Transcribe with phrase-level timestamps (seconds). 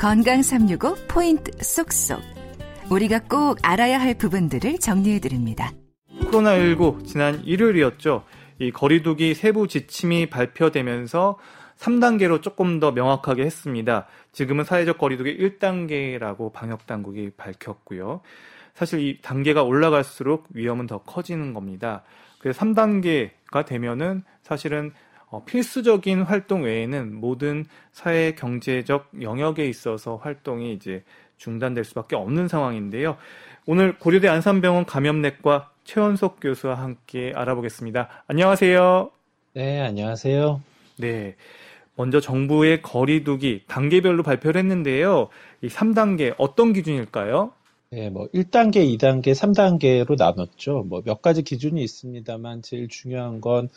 [0.00, 2.22] 건강 365 포인트 쏙쏙.
[2.90, 5.72] 우리가 꼭 알아야 할 부분들을 정리해 드립니다.
[6.22, 8.24] 코로나19 지난 일요일이었죠.
[8.60, 11.36] 이 거리두기 세부 지침이 발표되면서
[11.76, 14.06] 3단계로 조금 더 명확하게 했습니다.
[14.32, 18.22] 지금은 사회적 거리두기 1단계라고 방역 당국이 밝혔고요.
[18.72, 22.04] 사실 이 단계가 올라갈수록 위험은 더 커지는 겁니다.
[22.38, 25.09] 그래서 3단계가 되면은 사실은 어,
[25.46, 31.04] 필수적인 활동 외에는 모든 사회 경제적 영역에 있어서 활동이 이제
[31.36, 33.16] 중단될 수밖에 없는 상황인데요.
[33.66, 38.24] 오늘 고려대 안산병원 감염내과 최원석 교수와 함께 알아보겠습니다.
[38.26, 39.10] 안녕하세요.
[39.54, 40.60] 네, 안녕하세요.
[40.98, 41.36] 네.
[41.96, 45.28] 먼저 정부의 거리두기 단계별로 발표를 했는데요.
[45.62, 47.52] 이 3단계 어떤 기준일까요?
[47.90, 50.84] 네, 뭐 1단계, 2단계, 3단계로 나눴죠.
[50.88, 53.68] 뭐 몇 가지 기준이 있습니다만 제일 중요한 건 어,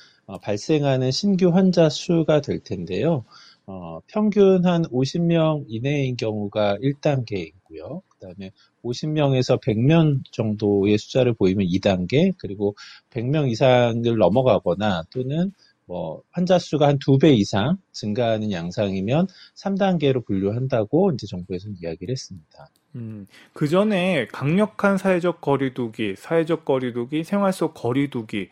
[0.42, 3.26] 발생하는 신규 환자 수가 될 텐데요.
[3.66, 8.02] 어, 평균 한 50명 이내인 경우가 1단계이고요.
[8.10, 8.52] 그 다음에
[8.84, 12.76] 50명에서 100명 정도의 숫자를 보이면 2단계, 그리고
[13.12, 15.52] 100명 이상을 넘어가거나 또는
[15.86, 22.70] 뭐 환자 수가 한 두 배 이상 증가하는 양상이면 3단계로 분류한다고 이제 정부에서는 이야기를 했습니다.
[22.96, 28.50] 음, 그 전에 강력한 사회적 거리두기, 사회적 거리두기, 생활 속 거리두기,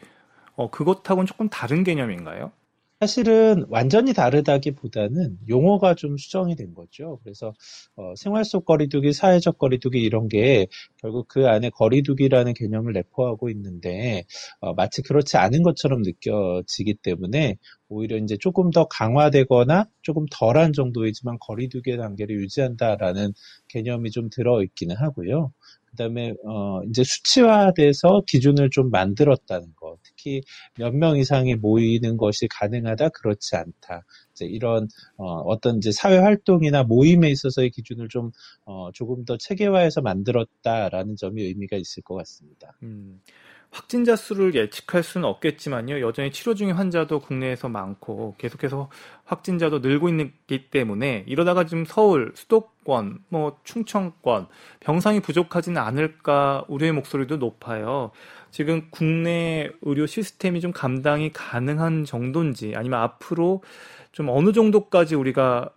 [0.62, 2.52] 어, 그것하고는 조금 다른 개념인가요?
[3.00, 7.20] 사실은 완전히 다르다기보다는 용어가 좀 수정이 된 거죠.
[7.24, 7.52] 그래서
[7.96, 10.68] 어, 생활 속 거리두기, 사회적 거리두기 이런 게
[10.98, 14.26] 결국 그 안에 거리두기라는 개념을 내포하고 있는데
[14.60, 17.58] 어, 마치 그렇지 않은 것처럼 느껴지기 때문에
[17.90, 23.34] 오히려 이제 조금 더 강화되거나 조금 덜한 정도이지만 거리두기의 단계를 유지한다라는
[23.70, 25.52] 개념이 좀 들어 있기는 하고요.
[25.92, 29.98] 그다음에 어 이제 수치화돼서 기준을 좀 만들었다는 거.
[30.04, 30.42] 특히
[30.78, 34.04] 몇 명 이상이 모이는 것이 가능하다 그렇지 않다.
[34.34, 34.88] 이제 이런
[35.18, 38.32] 어 어떤 이제 사회 활동이나 모임에 있어서의 기준을 좀
[38.66, 42.78] 어 조금 더 체계화해서 만들었다라는 점이 의미가 있을 것 같습니다.
[42.84, 43.22] 음.
[43.72, 46.02] 확진자 수를 예측할 수는 없겠지만요.
[46.02, 48.90] 여전히 치료 중인 환자도 국내에서 많고 계속해서
[49.24, 54.48] 확진자도 늘고 있기 때문에 이러다가 지금 서울, 수도권, 뭐 충청권
[54.82, 58.12] 병상이 부족하지는 않을까 우려의 목소리도 높아요.
[58.52, 63.64] 지금 국내 의료 시스템이 좀 감당이 가능한 정도인지 아니면 앞으로
[64.12, 65.70] 좀 어느 정도까지 우리가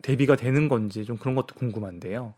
[0.00, 2.32] 대비가 되는 건지 좀 그런 것도 궁금한데요.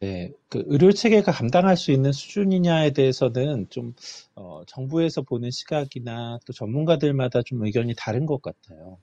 [0.00, 3.92] 네, 그 의료 체계가 감당할 수 있는 수준이냐에 대해서는 좀
[4.34, 8.96] 어, 정부에서 보는 시각이나 또 전문가들마다 좀 의견이 다른 것 같아요.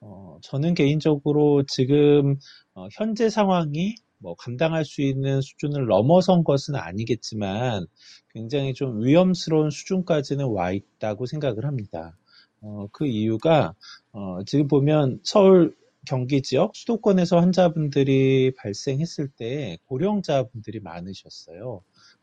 [0.00, 2.36] 어, 저는 개인적으로 지금
[2.74, 7.86] 어, 현재 상황이 뭐 감당할 수 있는 수준을 넘어선 것은 아니겠지만
[8.34, 12.16] 굉장히 좀 위험스러운 수준까지는 와 있다고 생각을 합니다.
[12.60, 13.74] 어, 그 이유가
[14.12, 21.82] 어, 지금 보면 서울 경기 지역 수도권에서 환자분들이 발생했을 때 고령자분들이 많으셨어요.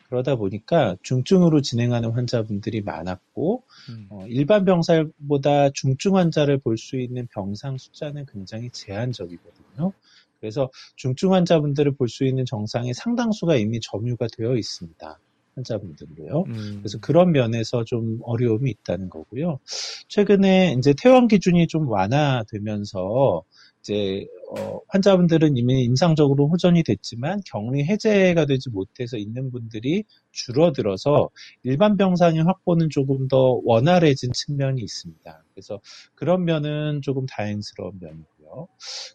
[0.10, 4.08] 그러다 보니까 중증으로 진행하는 환자분들이 많았고 음.
[4.10, 9.94] 어, 일반 병살보다 중증 환자를 볼 수 있는 병상 숫자는 굉장히 제한적이거든요.
[10.40, 15.20] 그래서 중증 환자분들을 볼 수 있는 정상의 상당수가 이미 점유가 되어 있습니다.
[15.56, 16.44] 환자분들로요.
[16.48, 16.78] 음.
[16.80, 19.60] 그래서 그런 면에서 좀 어려움이 있다는 거고요.
[20.08, 23.44] 최근에 이제 퇴원 기준이 좀 완화되면서
[23.88, 31.30] 이제 어, 환자분들은 이미 임상적으로 호전이 됐지만 격리 해제가 되지 못해서 있는 분들이 줄어들어서
[31.64, 35.44] 일반 병상의 확보는 조금 더 원활해진 측면이 있습니다.
[35.54, 35.80] 그래서
[36.16, 38.68] 그런 면은 조금 다행스러운 면 이고요.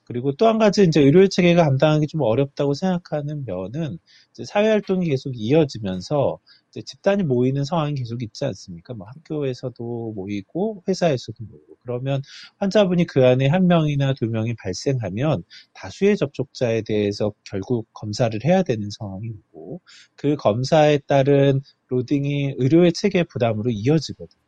[0.04, 3.98] 그리고 또 한 가지 이제 의료 체계가 감당하기 좀 어렵다고 생각하는 면은
[4.44, 6.38] 사회 활동이 계속 이어지면서
[6.86, 8.94] 집단이 모이는 상황이 계속 있지 않습니까?
[8.94, 12.22] 뭐 학교에서도 모이고 회사에서도 모이고 그러면
[12.58, 15.44] 환자분이 그 안에 한 명이나 두 명이 발생하면
[15.74, 19.80] 다수의 접촉자에 대해서 결국 검사를 해야 되는 상황이고
[20.16, 24.41] 그 검사에 따른 로딩이 의료의 체계 부담으로 이어지거든요.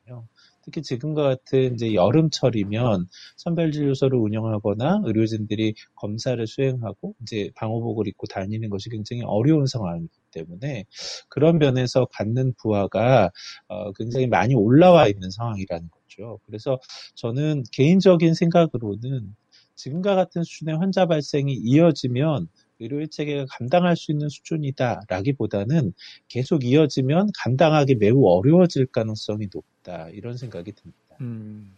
[0.65, 3.07] 특히 지금과 같은 이제 여름철이면
[3.37, 10.87] 선별진료소를 운영하거나 의료진들이 검사를 수행하고 이제 방호복을 입고 다니는 것이 굉장히 어려운 상황이기 때문에
[11.29, 13.31] 그런 면에서 갖는 부하가
[13.69, 16.41] 어, 굉장히 많이 올라와 있는 상황이라는 거죠.
[16.47, 16.79] 그래서
[17.15, 19.35] 저는 개인적인 생각으로는
[19.77, 22.49] 지금과 같은 수준의 환자 발생이 이어지면
[22.81, 25.93] 의료 체계가 감당할 수 있는 수준이다라기보다는
[26.29, 30.99] 계속 이어지면 감당하기 매우 어려워질 가능성이 높다 이런 생각이 듭니다.
[31.21, 31.75] 음,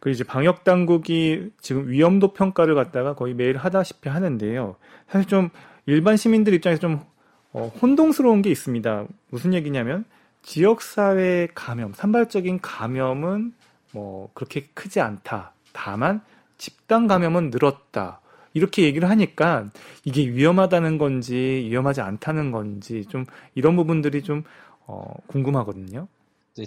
[0.00, 4.76] 그 이제 방역 당국이 지금 위험도 평가를 갖다가 거의 매일 하다시피 하는데요.
[5.08, 5.50] 사실 좀
[5.86, 7.00] 일반 시민들 입장에서 좀
[7.52, 9.06] 어, 혼동스러운 게 있습니다.
[9.28, 10.04] 무슨 얘기냐면
[10.42, 13.52] 지역 사회 감염, 산발적인 감염은
[13.92, 15.52] 뭐 그렇게 크지 않다.
[15.72, 16.22] 다만
[16.58, 18.21] 집단 감염은 늘었다.
[18.54, 19.70] 이렇게 얘기를 하니까
[20.04, 21.34] 이게 위험하다는 건지
[21.68, 24.42] 위험하지 않다는 건지 좀 이런 부분들이 좀
[24.86, 26.08] 어, 궁금하거든요.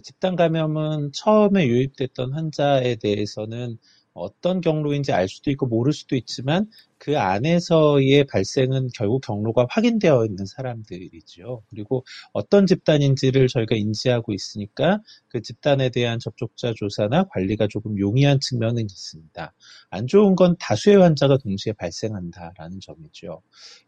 [0.02, 3.78] 집단 감염은 처음에 유입됐던 환자에 대해서는
[4.14, 10.46] 어떤 경로인지 알 수도 있고 모를 수도 있지만 그 안에서의 발생은 결국 경로가 확인되어 있는
[10.46, 11.64] 사람들이죠.
[11.70, 18.84] 그리고 어떤 집단인지를 저희가 인지하고 있으니까 그 집단에 대한 접촉자 조사나 관리가 조금 용이한 측면은
[18.84, 19.54] 있습니다.
[19.90, 23.42] 안 좋은 건 다수의 환자가 동시에 발생한다라는 점이죠.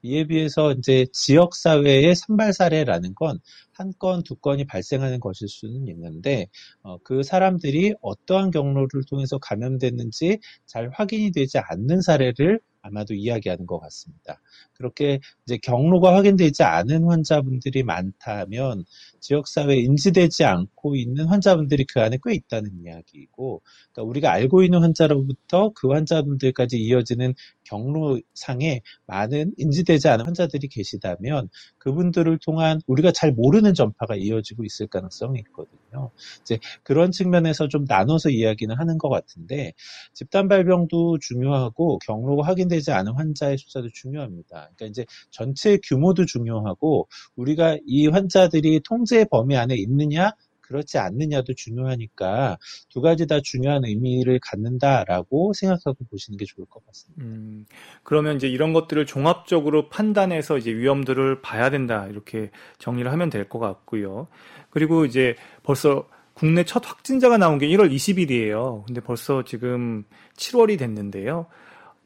[0.04, 3.40] 이에 비해서 이제 지역 사회의 산발 사례라는 건
[3.78, 6.48] 한 건, 두 건이 발생하는 것일 수는 있는데
[6.82, 13.80] 어, 그 사람들이 어떠한 경로를 통해서 감염됐는지 잘 확인이 되지 않는 사례를 아마도 이야기하는 것
[13.80, 14.42] 같습니다.
[14.74, 18.86] 그렇게 이제 경로가 확인되지 않은 환자분들이 많다면
[19.20, 23.62] 지역사회에 인지되지 않고 있는 환자분들이 그 안에 꽤 있다는 이야기이고,
[23.92, 27.34] 그러니까 우리가 알고 있는 환자로부터 그 환자분들까지 이어지는
[27.64, 35.40] 경로상에 많은 인지되지 않은 환자들이 계시다면 그분들을 통한 우리가 잘 모르는 전파가 이어지고 있을 가능성이
[35.40, 36.12] 있거든요.
[36.42, 39.74] 이제 그런 측면에서 좀 나눠서 이야기는 하는 것 같은데
[40.14, 44.70] 집단 발병도 중요하고 경로가 확인되지 않은 환자의 숫자도 중요합니다.
[44.76, 50.32] 그러니까 이제 전체 규모도 중요하고 우리가 이 환자들이 통제 범위 안에 있느냐
[50.68, 52.58] 그렇지 않느냐도 중요하니까
[52.90, 57.24] 두 가지 다 중요한 의미를 갖는다라고 생각하고 보시는 게 좋을 것 같습니다.
[57.24, 57.66] 음,
[58.04, 63.60] 그러면 이제 이런 것들을 종합적으로 판단해서 이제 위험들을 봐야 된다 이렇게 정리를 하면 될 것
[63.60, 64.28] 같고요.
[64.70, 68.86] 그리고 이제 벌써 국내 첫 확진자가 나온 게 1월 20일이에요.
[68.86, 70.04] 근데 벌써 지금
[70.36, 71.48] 7월이 됐는데요.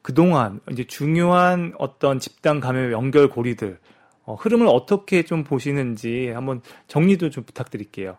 [0.04, 3.80] 그동안 이제 중요한 어떤 집단 감염 연결 고리들
[4.24, 8.18] 어, 흐름을 어떻게 좀 보시는지 한번 정리도 좀 부탁드릴게요.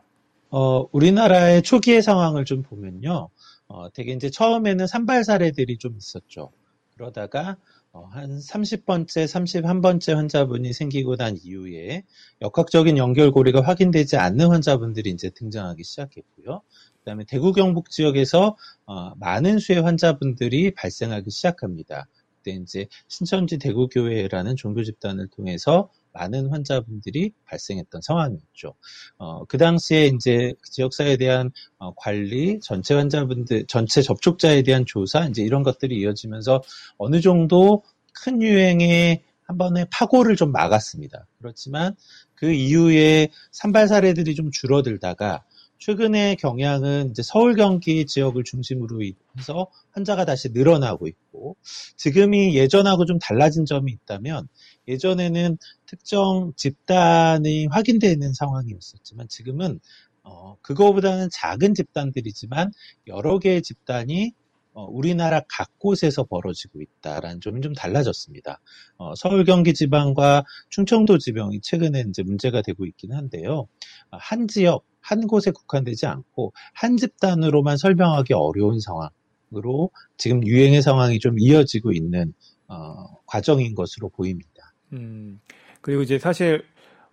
[0.51, 3.29] 어, 우리나라의 초기의 상황을 좀 보면요.
[3.69, 6.51] 어, 되게 이제 처음에는 산발 사례들이 좀 있었죠.
[6.95, 7.57] 그러다가
[7.93, 12.05] 어, 한 30번째, 31번째 환자분이 생기고 난 이후에
[12.41, 16.63] 역학적인 연결고리가 확인되지 않는 환자분들이 이제 등장하기 시작했고요.
[17.01, 18.57] 그다음에 대구 경북 지역에서
[18.87, 22.07] 어, 많은 수의 환자분들이 발생하기 시작합니다.
[22.43, 28.75] 그때 이제 신천지 대구교회라는 종교 집단을 통해서 많은 환자분들이 발생했던 상황이었죠.
[29.17, 35.43] 어, 그 당시에 이제 지역사회에 대한 어, 관리, 전체 환자분들, 전체 접촉자에 대한 조사, 이제
[35.43, 36.63] 이런 것들이 이어지면서
[36.99, 41.27] 어느 정도 큰 유행의 한 번의 파고를 좀 막았습니다.
[41.39, 41.95] 그렇지만
[42.35, 45.45] 그 이후에 산발 사례들이 좀 줄어들다가
[45.85, 49.03] 최근의 경향은 이제 서울 경기 지역을 중심으로
[49.37, 51.57] 해서 환자가 다시 늘어나고 있고
[51.97, 54.47] 지금이 예전하고 좀 달라진 점이 있다면
[54.87, 59.81] 예전에는 특정 집단이 확인되는 상황이었었지만 지금은
[60.23, 62.71] 어, 그거보다는 작은 집단들이지만
[63.09, 64.35] 여러 개의 집단이
[64.75, 68.61] 어, 우리나라 각곳에서 벌어지고 있다라는 점이 좀 달라졌습니다.
[68.99, 73.67] 어, 서울 경기 지방과 충청도 지방이 최근에 이제 문제가 되고 있긴 한데요.
[74.13, 81.19] 어, 한 지역 한 곳에 국한되지 않고 한 집단으로만 설명하기 어려운 상황으로 지금 유행의 상황이
[81.19, 82.33] 좀 이어지고 있는
[82.69, 84.73] 어, 과정인 것으로 보입니다.
[84.93, 85.41] 음,
[85.81, 86.65] 그리고 이제 사실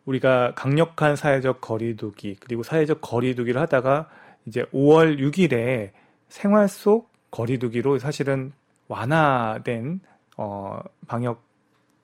[0.05, 4.09] 우리가 강력한 사회적 거리두기 그리고 사회적 거리두기를 하다가
[4.45, 5.91] 이제 5월 6일에
[6.29, 8.53] 생활 속 거리두기로 사실은
[8.87, 9.99] 완화된
[10.37, 11.43] 어, 방역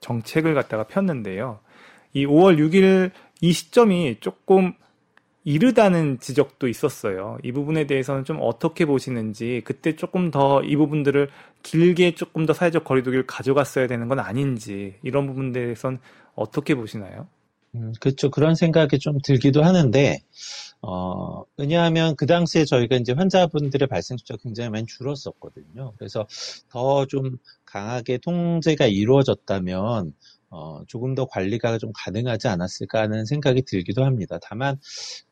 [0.00, 1.60] 정책을 갖다가 폈는데요.
[2.12, 4.74] 이 5월 6일 이 시점이 조금
[5.46, 7.38] 이르다는 지적도 있었어요.
[7.44, 11.30] 이 부분에 대해서는 좀 어떻게 보시는지 그때 조금 더 이 부분들을
[11.62, 16.00] 길게 조금 더 사회적 거리두기를 가져갔어야 되는 건 아닌지 이런 부분에 대해서는
[16.34, 17.28] 어떻게 보시나요?
[17.74, 18.30] 음, 그렇죠.
[18.30, 20.18] 그런 생각이 좀 들기도 하는데
[20.82, 25.94] 어, 왜냐하면 그 당시에 저희가 이제 환자분들의 발생 숫자가 굉장히 많이 줄었었거든요.
[25.98, 26.26] 그래서
[26.70, 30.14] 더 좀 강하게 통제가 이루어졌다면
[30.50, 34.38] 어, 조금 더 관리가 좀 가능하지 않았을까 하는 생각이 들기도 합니다.
[34.42, 34.78] 다만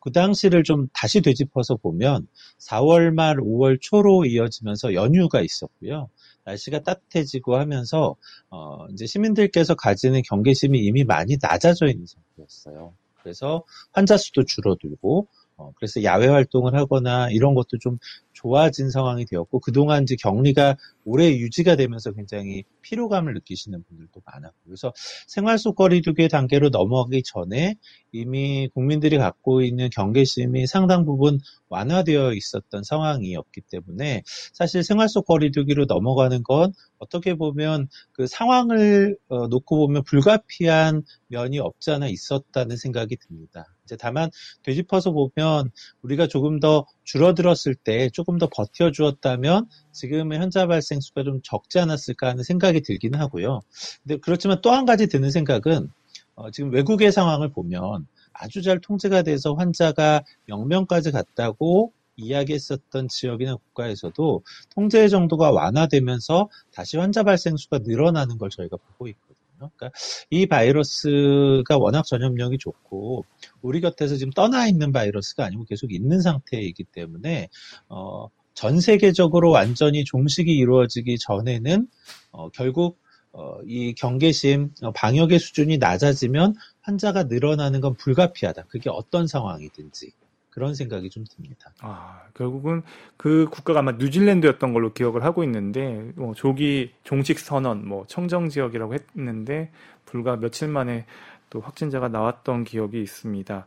[0.00, 2.26] 그 당시를 좀 다시 되짚어서 보면
[2.58, 6.08] 4월 말 5월 초로 이어지면서 연휴가 있었고요.
[6.44, 8.16] 날씨가 따뜻해지고 하면서
[8.50, 12.94] 어, 이제 시민들께서 가지는 경계심이 이미 많이 낮아져 있는 상태였어요.
[13.22, 17.98] 그래서 환자 수도 줄어들고 어, 그래서 야외 활동을 하거나 이런 것도 좀
[18.32, 24.92] 좋아진 상황이 되었고 그동안 이제 격리가 오래 유지가 되면서 굉장히 피로감을 느끼시는 분들도 많았고 그래서
[25.26, 27.76] 생활 속 거리두기 단계로 넘어가기 전에
[28.12, 35.84] 이미 국민들이 갖고 있는 경계심이 상당 부분 완화되어 있었던 상황이었기 때문에 사실 생활 속 거리두기로
[35.86, 43.16] 넘어가는 건 어떻게 보면 그 상황을 어, 놓고 보면 불가피한 면이 없지 않아 있었다는 생각이
[43.16, 43.73] 듭니다.
[43.84, 44.30] 이제 다만
[44.62, 45.70] 되짚어서 보면
[46.02, 52.28] 우리가 조금 더 줄어들었을 때 조금 더 버텨주었다면 지금의 현자 발생 수가 좀 적지 않았을까
[52.28, 53.60] 하는 생각이 들기는 하고요.
[54.02, 55.88] 근데 그렇지만 또 한 가지 드는 생각은
[56.36, 64.42] 어, 지금 외국의 상황을 보면 아주 잘 통제가 돼서 환자가 0명까지 갔다고 이야기했었던 지역이나 국가에서도
[64.74, 69.33] 통제 정도가 완화되면서 다시 환자 발생 수가 늘어나는 걸 저희가 보고 있거든요.
[69.76, 69.96] 그러니까
[70.30, 73.24] 이 바이러스가 워낙 전염력이 좋고
[73.62, 77.48] 우리 곁에서 지금 떠나 있는 바이러스가 아니고 계속 있는 상태이기 때문에
[77.88, 81.88] 어, 전 세계적으로 완전히 종식이 이루어지기 전에는
[82.30, 82.98] 어, 결국
[83.32, 88.66] 어, 이 경계심, 어, 방역의 수준이 낮아지면 환자가 늘어나는 건 불가피하다.
[88.68, 90.12] 그게 어떤 상황이든지.
[90.54, 91.72] 그런 생각이 좀 듭니다.
[91.80, 92.82] 아, 결국은
[93.16, 98.94] 그 국가가 아마 뉴질랜드였던 걸로 기억을 하고 있는데, 뭐 조기 종식 선언, 뭐 청정 지역이라고
[98.94, 99.72] 했는데,
[100.04, 101.06] 불과 며칠 만에
[101.50, 103.66] 또 확진자가 나왔던 기억이 있습니다.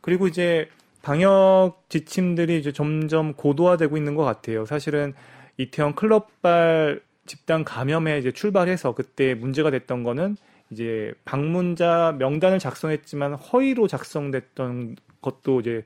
[0.00, 0.68] 그리고 이제
[1.02, 4.66] 방역 지침들이 이제 점점 고도화되고 있는 것 같아요.
[4.66, 5.14] 사실은
[5.58, 10.36] 이태원 클럽발 집단 감염에 이제 출발해서 그때 문제가 됐던 거는
[10.70, 15.84] 이제 방문자 명단을 작성했지만 허위로 작성됐던 것도 이제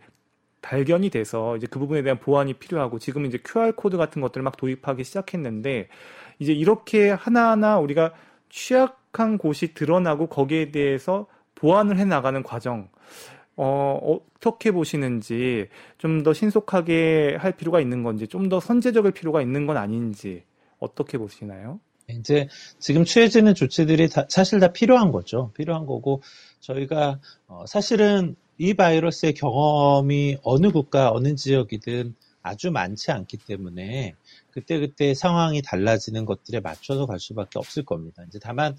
[0.62, 4.56] 발견이 돼서 이제 그 부분에 대한 보완이 필요하고 지금 이제 QR 코드 같은 것들을 막
[4.56, 5.88] 도입하기 시작했는데
[6.38, 8.12] 이제 이렇게 하나하나 우리가
[8.50, 12.88] 취약한 곳이 드러나고 거기에 대해서 보완을 해 나가는 과정
[13.56, 19.66] 어, 어떻게 보시는지 좀 더 신속하게 할 필요가 있는 건지 좀 더 선제적일 필요가 있는
[19.66, 20.44] 건 아닌지
[20.78, 21.78] 어떻게 보시나요?
[22.08, 22.48] 이제
[22.78, 25.52] 지금 취해지는 조치들이 다, 사실 다 필요한 거죠.
[25.54, 26.22] 필요한 거고
[26.60, 34.12] 저희가 어, 사실은 이 바이러스의 경험이 어느 국가 어느 지역이든 아주 많지 않기 때문에
[34.50, 38.22] 그때그때 상황이 달라지는 것들에 맞춰서 갈 수밖에 없을 겁니다.
[38.28, 38.76] 이제 다만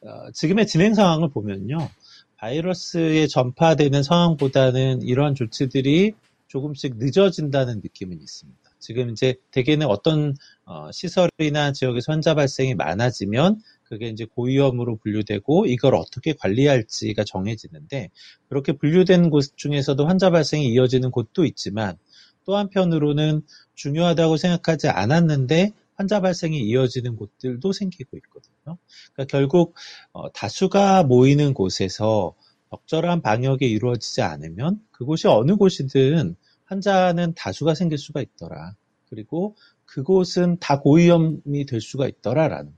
[0.00, 1.90] 어, 지금의 진행 상황을 보면요.
[2.38, 6.14] 바이러스에 전파되는 상황보다는 이러한 조치들이
[6.46, 8.58] 조금씩 늦어진다는 느낌은 있습니다.
[8.78, 15.94] 지금 이제 대개는 어떤 어, 시설이나 지역에서 환자 발생이 많아지면 그게 이제 고위험으로 분류되고 이걸
[15.94, 18.10] 어떻게 관리할지가 정해지는데
[18.48, 21.96] 그렇게 분류된 곳 중에서도 환자 발생이 이어지는 곳도 있지만
[22.44, 23.42] 또 한편으로는
[23.74, 28.78] 중요하다고 생각하지 않았는데 환자 발생이 이어지는 곳들도 생기고 있거든요.
[29.12, 29.74] 그러니까 결국
[30.12, 32.34] 어, 다수가 모이는 곳에서
[32.70, 38.74] 적절한 방역이 이루어지지 않으면 그곳이 어느 곳이든 환자는 다수가 생길 수가 있더라.
[39.08, 42.77] 그리고 그곳은 다 고위험이 될 수가 있더라라는.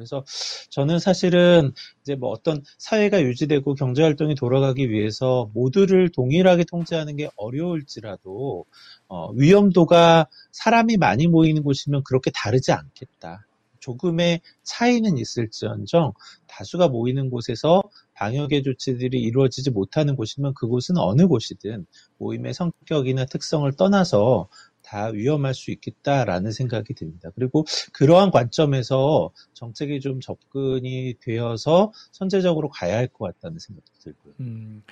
[0.00, 0.24] 그래서
[0.70, 7.28] 저는 사실은 이제 뭐 어떤 사회가 유지되고 경제 활동이 돌아가기 위해서 모두를 동일하게 통제하는 게
[7.36, 8.64] 어려울지라도
[9.08, 13.46] 어, 위험도가 사람이 많이 모이는 곳이면 그렇게 다르지 않겠다.
[13.80, 16.12] 조금의 차이는 있을지언정
[16.46, 17.82] 다수가 모이는 곳에서
[18.14, 21.86] 방역의 조치들이 이루어지지 못하는 곳이면 그곳은 어느 곳이든
[22.18, 24.48] 모임의 성격이나 특성을 떠나서
[24.90, 27.30] 다 위험할 수 있겠다라는 생각이 듭니다.
[27.36, 34.34] 그리고 그러한 관점에서 정책이 좀 접근이 되어서 선제적으로 가야 할 것 같다는 생각도 들고요.
[34.40, 34.82] 음,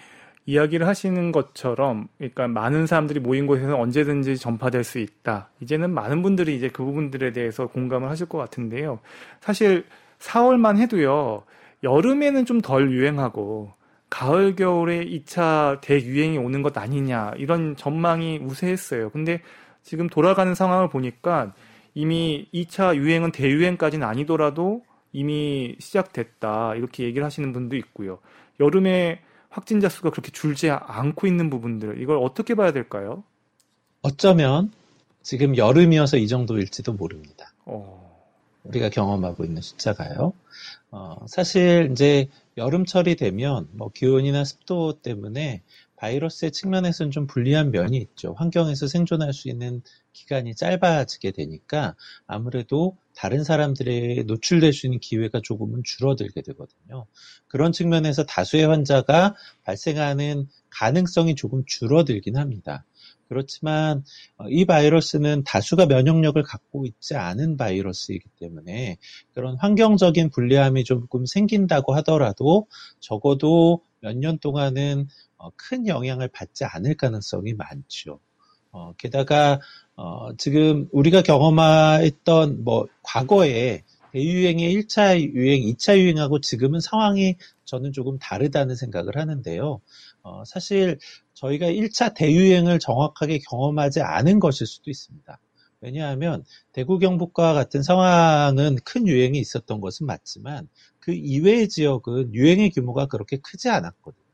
[0.47, 5.51] 이야기를 하시는 것처럼, 그러니까 많은 사람들이 모인 곳에서 언제든지 전파될 수 있다.
[5.61, 9.01] 이제는 많은 분들이 이제 그 부분들에 대해서 공감을 하실 것 같은데요.
[9.41, 9.85] 사실
[10.21, 11.43] 4월만 해도요.
[11.83, 13.73] 여름에는 좀 덜 유행하고
[14.11, 19.11] 가을 겨울에 2차 대유행이 오는 것 아니냐 이런 전망이 우세했어요.
[19.11, 19.43] 근데
[19.89, 21.55] 지금 돌아가는 상황을 보니까
[21.95, 24.83] 이미 2차 유행은 대유행까지는 아니더라도
[25.15, 28.19] 이미 시작됐다 이렇게 얘기를 하시는 분도 있고요.
[28.61, 33.25] 여름에 확진자 수가 그렇게 줄지 않고 있는 부분들 이걸 어떻게 봐야 될까요?
[34.03, 34.71] 어쩌면
[35.23, 37.51] 지금 여름이어서 이 정도일지도 모릅니다.
[37.65, 38.07] 어...
[38.65, 40.35] 우리가 경험하고 있는 숫자가요.
[40.91, 42.29] 어, 사실 이제
[42.59, 45.63] 여름철이 되면 뭐 기온이나 습도 때문에
[45.99, 48.35] 바이러스의 측면에서는 좀 불리한 면이 있죠.
[48.39, 51.95] 환경에서 생존할 수 있는 기간이 짧아지게 되니까
[52.27, 57.07] 아무래도 다른 사람들에 노출될 수 있는 기회가 조금은 줄어들게 되거든요.
[57.49, 62.85] 그런 측면에서 다수의 환자가 발생하는 가능성이 조금 줄어들긴 합니다.
[63.29, 64.05] 그렇지만
[64.39, 68.97] 어, 이 바이러스는 다수가 면역력을 갖고 있지 않은 바이러스이기 때문에
[69.35, 72.67] 그런 환경적인 불리함이 조금 생긴다고 하더라도
[73.01, 78.21] 적어도 몇 년 동안은 어, 큰 영향을 받지 않을 가능성이 많죠.
[78.71, 79.61] 어, 게다가
[79.97, 88.19] 어, 지금 우리가 경험했던 뭐 과거에 대유행의 1차 유행, 2차 유행하고 지금은 상황이 저는 조금
[88.19, 89.81] 다르다는 생각을 하는데요.
[90.23, 90.99] 어, 사실
[91.35, 95.39] 저희가 1차 대유행을 정확하게 경험하지 않은 것일 수도 있습니다.
[95.81, 100.69] 왜냐하면 대구 경북과 같은 상황은 큰 유행이 있었던 것은 맞지만
[100.99, 104.28] 그 이외의 지역은 유행의 규모가 그렇게 크지 않았거든요.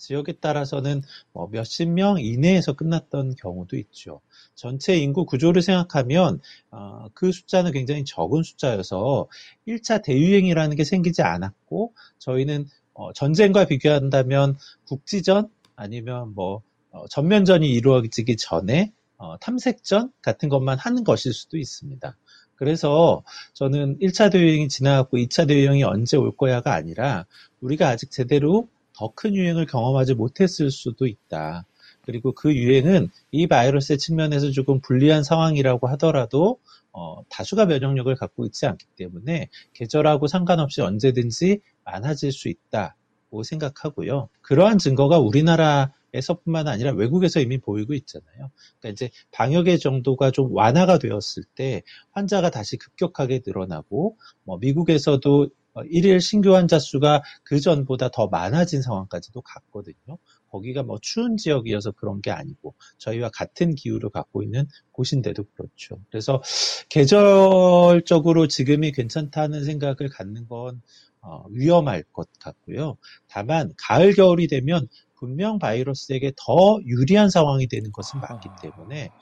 [0.00, 1.02] 지역에 따라서는
[1.32, 4.20] 뭐 몇십 명 이내에서 끝났던 경우도 있죠.
[4.54, 6.40] 전체 인구 구조를 생각하면
[6.70, 9.28] 어, 그 숫자는 굉장히 적은 숫자여서
[9.68, 18.36] 1차 대유행이라는 게 생기지 않았고 저희는 어, 전쟁과 비교한다면 국지전 아니면 뭐 어, 전면전이 이루어지기
[18.36, 22.16] 전에 어, 탐색전 같은 것만 하는 것일 수도 있습니다.
[22.56, 23.22] 그래서
[23.54, 27.26] 저는 1차 대유행이 지나갔고 2차 대유행이 언제 올 거야가 아니라
[27.60, 28.68] 우리가 아직 제대로
[29.00, 31.64] 더 큰 유행을 경험하지 못했을 수도 있다.
[32.02, 36.58] 그리고 그 유행은 이 바이러스의 측면에서 조금 불리한 상황이라고 하더라도
[36.92, 44.28] 어, 다수가 면역력을 갖고 있지 않기 때문에 계절하고 상관없이 언제든지 많아질 수 있다고 생각하고요.
[44.42, 48.50] 그러한 증거가 우리나라 에서뿐만 아니라 외국에서 이미 보이고 있잖아요.
[48.80, 55.50] 그러니까 이제 방역의 정도가 좀 완화가 되었을 때 환자가 다시 급격하게 늘어나고 뭐 미국에서도
[55.90, 60.18] 일일 신규 환자 수가 그 전보다 더 많아진 상황까지도 갔거든요.
[60.48, 66.00] 거기가 뭐 추운 지역이어서 그런 게 아니고 저희와 같은 기후를 갖고 있는 곳인데도 그렇죠.
[66.10, 66.42] 그래서
[66.88, 70.82] 계절적으로 지금이 괜찮다는 생각을 갖는 건
[71.22, 72.96] 어, 위험할 것 같고요.
[73.28, 79.12] 다만 가을 겨울이 되면 분명 바이러스에게 더 유리한 상황이 되는 것은 맞기 때문에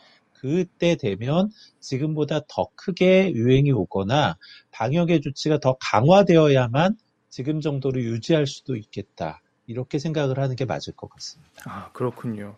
[0.40, 4.37] 그때 되면 지금보다 더 크게 유행이 오거나
[4.71, 6.97] 방역의 조치가 더 강화되어야만
[7.30, 9.40] 지금 정도로 유지할 수도 있겠다.
[9.66, 11.50] 이렇게 생각을 하는 게 맞을 것 같습니다.
[11.66, 12.57] 아, 그렇군요.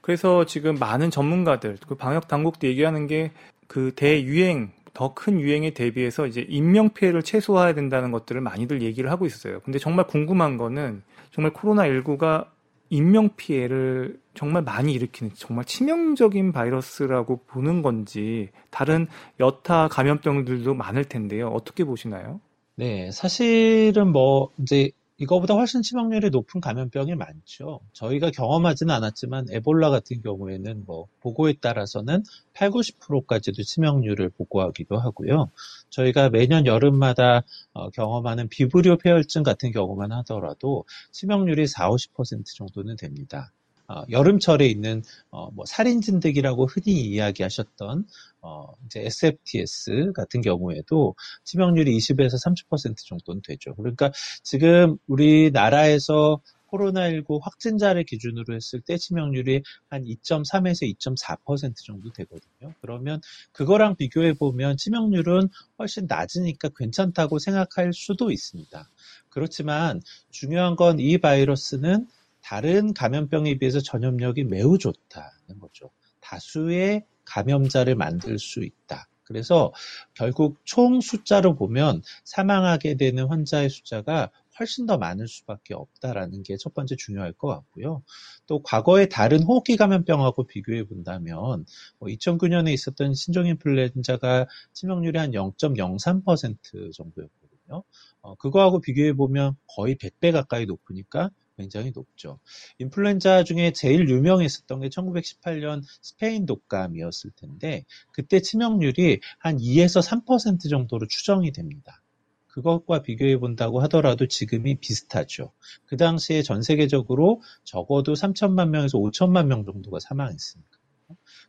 [0.00, 3.32] 그래서 지금 많은 전문가들, 그 방역 당국도 얘기하는 게
[3.72, 9.24] 그 대유행, 더 큰 유행에 대비해서 이제 인명 피해를 최소화해야 된다는 것들을 많이들 얘기를 하고
[9.24, 9.60] 있어요.
[9.60, 12.48] 근데 정말 궁금한 거는 정말 코로나19가
[12.92, 19.06] 인명 피해를 정말 많이 일으키는 정말 치명적인 바이러스라고 보는 건지 다른
[19.40, 21.48] 여타 감염병들도 많을 텐데요.
[21.48, 22.40] 어떻게 보시나요?
[22.76, 24.90] 네, 사실은 뭐 이제
[25.22, 27.80] 이거보다 훨씬 치명률이 높은 감염병이 많죠.
[27.92, 32.24] 저희가 경험하지는 않았지만 에볼라 같은 경우에는 뭐 보고에 따라서는
[32.54, 35.50] 8, 90%까지도 치명률을 보고하기도 하고요.
[35.90, 43.52] 저희가 매년 여름마다 어, 경험하는 비브리오 폐혈증 같은 경우만 하더라도 치명률이 4, 50% 정도는 됩니다.
[43.92, 48.06] 어, 여름철에 있는 어, 뭐 살인 진드기라고 흔히 이야기하셨던
[48.40, 53.74] 어, 이제 SFTS 같은 경우에도 치명률이 20에서 30% 정도는 되죠.
[53.74, 54.10] 그러니까
[54.42, 56.40] 지금 우리나라에서
[56.72, 62.74] 코로나19 확진자를 기준으로 했을 때 치명률이 한 2.3에서 2.4% 정도 되거든요.
[62.80, 63.20] 그러면
[63.52, 68.88] 그거랑 비교해 보면 치명률은 훨씬 낮으니까 괜찮다고 생각할 수도 있습니다.
[69.28, 70.00] 그렇지만
[70.30, 72.06] 중요한 건 이 바이러스는
[72.42, 75.90] 다른 감염병에 비해서 전염력이 매우 좋다는 거죠.
[76.20, 79.08] 다수의 감염자를 만들 수 있다.
[79.24, 79.72] 그래서
[80.14, 86.74] 결국 총 숫자로 보면 사망하게 되는 환자의 숫자가 훨씬 더 많을 수밖에 없다라는 게 첫
[86.74, 88.02] 번째 중요할 것 같고요.
[88.46, 91.64] 또 과거의 다른 호흡기 감염병하고 비교해 본다면
[91.98, 97.82] 뭐 2009년에 있었던 신종인플루엔자가 치명률이 한 0.03% 정도였거든요.
[98.20, 101.30] 어, 그거하고 비교해 보면 거의 100배 가까이 높으니까
[101.62, 102.38] 굉장히 높죠.
[102.78, 111.06] 인플루엔자 중에 제일 유명했었던 게 1918년 스페인 독감이었을 텐데 그때 치명률이 한 2에서 3% 정도로
[111.06, 112.02] 추정이 됩니다.
[112.48, 115.52] 그것과 비교해 본다고 하더라도 지금이 비슷하죠.
[115.86, 120.81] 그 당시에 전 세계적으로 적어도 3천만 명에서 5천만 명 정도가 사망했습니다.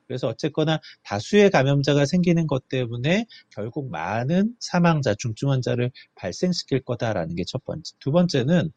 [0.08, 7.44] 그래서 어쨌거나 다수의 감염자가 생기는 것 때문에 결국 많은 사망자, 중증 환자를 발생시킬 거다라는 게
[7.54, 7.94] 첫 번째.
[8.00, 8.72] 두 번째는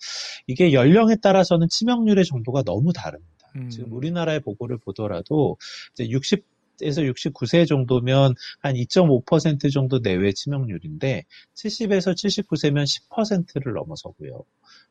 [0.46, 3.50] 이게 연령에 따라서는 치명률의 정도가 너무 다릅니다.
[3.56, 3.70] 음.
[3.70, 5.56] 지금 우리나라의 보고를 보더라도
[5.92, 6.44] 이제 60
[6.82, 14.44] 에서 69세 정도면 한 2.5% 정도 내외 치명률인데 70에서 79세면 10%를 넘어서고요.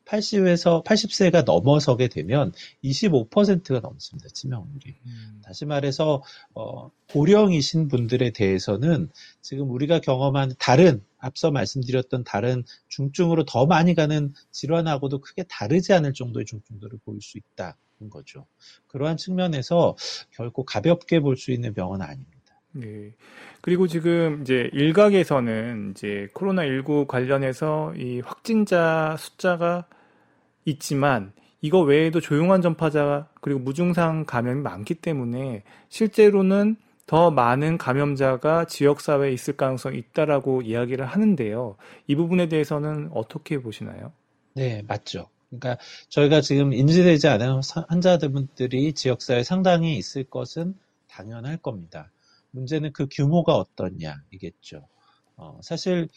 [0.06, 2.52] 80에서 80세가 넘어서게 되면
[2.84, 4.28] 25%가 넘습니다.
[4.32, 4.94] 치명률이.
[5.06, 5.40] 음.
[5.44, 6.22] 다시 말해서
[6.54, 9.10] 어, 고령이신 분들에 대해서는
[9.42, 16.12] 지금 우리가 경험한 다른 앞서 말씀드렸던 다른 중증으로 더 많이 가는 질환하고도 크게 다르지 않을
[16.12, 17.76] 정도의 중증도를 보일 수 있다.
[18.10, 18.46] 거죠.
[18.88, 19.96] 그러한 측면에서
[20.32, 22.36] 결코 가볍게 볼 수 있는 병은 아닙니다.
[22.72, 23.14] 네.
[23.62, 29.86] 그리고 지금 이제 일각에서는 이제 코로나19 관련해서 이 확진자 숫자가
[30.66, 36.76] 있지만 이거 외에도 조용한 전파자 그리고 무증상 감염이 많기 때문에 실제로는
[37.06, 41.76] 더 많은 감염자가 지역사회에 있을 가능성이 있다라고 이야기를 하는데요.
[42.08, 44.12] 이 부분에 대해서는 어떻게 보시나요?
[44.54, 45.28] 네, 맞죠.
[45.48, 50.74] 그러니까 저희가 지금 인지되지 않은 환자들이 지역사회에 상당히 있을 것은
[51.08, 52.10] 당연할 겁니다.
[52.50, 54.88] 문제는 그 규모가 어떻냐이겠죠.
[55.36, 56.08] 어, 사실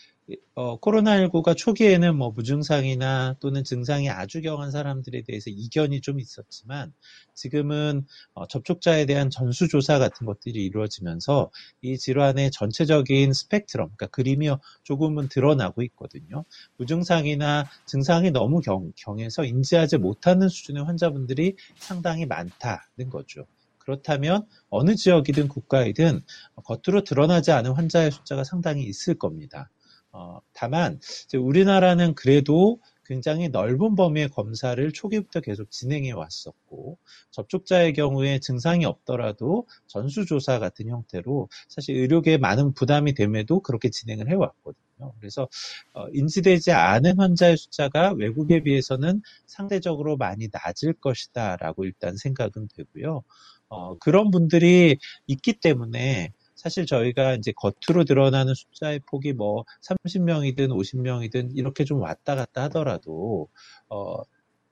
[0.56, 6.94] 어, 코로나19가 초기에는 뭐 무증상이나 또는 증상이 아주 경한 사람들에 대해서 이견이 좀 있었지만
[7.34, 11.50] 지금은 어, 접촉자에 대한 전수조사 같은 것들이 이루어지면서
[11.82, 14.50] 이 질환의 전체적인 스펙트럼, 그러니까 그림이
[14.84, 16.44] 조금은 드러나고 있거든요.
[16.78, 23.46] 무증상이나 증상이 너무 경, 경해서 인지하지 못하는 수준의 환자분들이 상당히 많다는 거죠.
[23.80, 26.22] 그렇다면 어느 지역이든 국가이든
[26.64, 29.72] 겉으로 드러나지 않은 환자의 숫자가 상당히 있을 겁니다.
[30.12, 31.00] 어, 다만
[31.34, 37.00] 우리나라는 그래도 굉장히 넓은 범위의 검사를 초기부터 계속 진행해 왔었고
[37.32, 44.36] 접촉자의 경우에 증상이 없더라도 전수조사 같은 형태로 사실 의료계에 많은 부담이 됨에도 그렇게 진행을 해
[44.36, 45.14] 왔거든요.
[45.20, 45.48] 그래서
[45.94, 53.24] 어, 인지되지 않은 환자의 숫자가 외국에 비해서는 상대적으로 많이 낮을 것이다라고 일단 생각은 되고요.
[53.70, 61.52] 어, 그런 분들이 있기 때문에 사실 저희가 이제 겉으로 드러나는 숫자의 폭이 뭐 30명이든 50명이든
[61.56, 63.48] 이렇게 좀 왔다 갔다 하더라도
[63.88, 64.18] 어,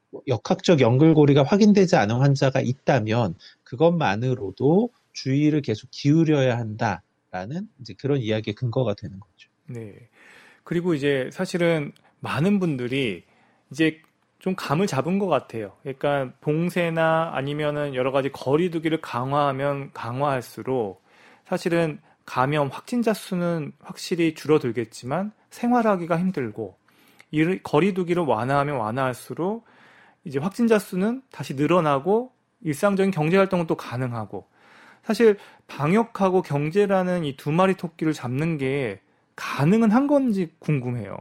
[0.10, 8.54] 뭐 역학적 연결고리가 확인되지 않은 환자가 있다면 그것만으로도 주의를 계속 기울여야 한다라는 이제 그런 이야기의
[8.54, 9.50] 근거가 되는 거죠.
[9.67, 10.10] 네.
[10.65, 13.23] 그리고 이제 사실은 많은 분들이
[13.71, 14.02] 이제
[14.39, 15.78] 좀 감을 잡은 것 같아요.
[15.84, 21.07] 그러니까 봉쇄나 아니면은 여러 가지 거리두기를 강화하면 강화할수록
[21.48, 26.78] 사실은 감염 확진자 수는 확실히 줄어들겠지만 생활하기가 힘들고
[27.32, 29.66] 이 거리두기를 완화하면 완화할수록
[30.26, 34.48] 이제 확진자 수는 다시 늘어나고 일상적인 경제 활동은 또 가능하고
[35.04, 39.02] 사실 방역하고 경제라는 이 두 마리 토끼를 잡는 게
[39.36, 41.18] 가능은 한 건지 궁금해요.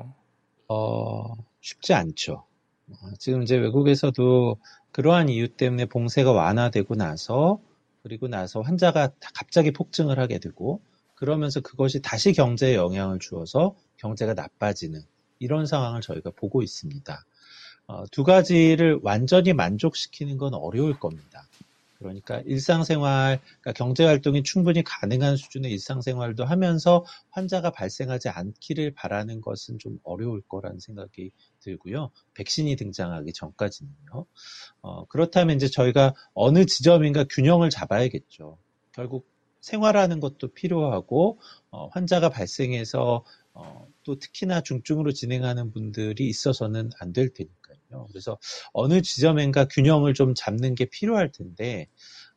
[0.69, 2.45] 어, 쉽지 않죠.
[2.91, 4.57] 어, 지금 이제 외국에서도
[4.93, 7.61] 그러한 이유 때문에 봉쇄가 완화되고 나서
[8.07, 10.81] 그리고 나서 환자가 갑자기 폭증을 하게 되고
[11.17, 15.03] 그러면서 그것이 다시 경제에 영향을 주어서 경제가 나빠지는
[15.41, 17.25] 이런 상황을 저희가 보고 있습니다.
[17.89, 21.49] 어, 두 가지를 완전히 만족시키는 건 어려울 겁니다.
[21.99, 29.99] 그러니까 일상생활, 그러니까 경제활동이 충분히 가능한 수준의 일상생활도 하면서 환자가 발생하지 않기를 바라는 것은 좀
[30.05, 31.31] 어려울 거라는 생각이
[31.61, 32.11] 들고요.
[32.35, 34.27] 백신이 등장하기 전까지는요.
[34.83, 38.59] 어, 그렇다면 이제 저희가 어느 지점인가 균형을 잡아야겠죠.
[38.93, 39.29] 결국
[39.61, 47.31] 생활하는 것도 필요하고 어, 환자가 발생해서 어, 또 특히나 중증으로 진행하는 분들이 있어서는 안 될
[47.33, 48.07] 테니까 요.
[48.11, 48.39] 그래서
[48.73, 51.89] 어느 지점인가 균형을 좀 잡는 게 필요할 텐데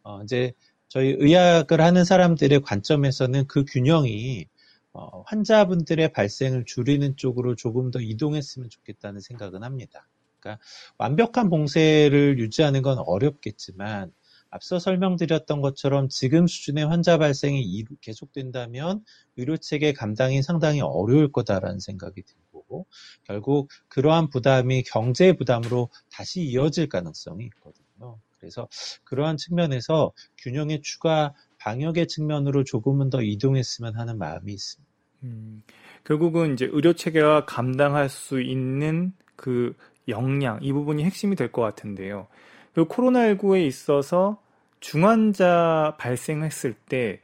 [0.03, 0.53] 어, 이제
[0.87, 4.47] 저희 의학을 하는 사람들의 관점에서는 그 균형이
[4.91, 10.07] 어, 환자분들의 발생을 줄이는 쪽으로 조금 더 이동했으면 좋겠다는 생각은 합니다.
[10.39, 10.63] 그러니까
[10.97, 14.11] 완벽한 봉쇄를 유지하는 건 어렵겠지만
[14.49, 19.03] 앞서 설명드렸던 것처럼 지금 수준의 환자 발생이 계속된다면
[19.37, 22.23] 의료 체계 감당이 상당히 어려울 거다라는 생각이
[22.69, 22.87] 들고
[23.23, 28.19] 결국 그러한 부담이 경제 부담으로 다시 이어질 가능성이 있거든요.
[28.39, 28.67] 그래서
[29.03, 34.89] 그러한 측면에서 균형의 추가 방역의 측면으로 조금은 더 이동했으면 하는 마음이 있습니다.
[35.23, 35.63] 음,
[36.05, 39.75] 결국은 이제 의료 체계가 감당할 수 있는 그
[40.07, 42.27] 역량 이 부분이 핵심이 될 것 같은데요.
[42.73, 44.41] 그 코로나19에 있어서
[44.79, 47.19] 중환자 발생했을 때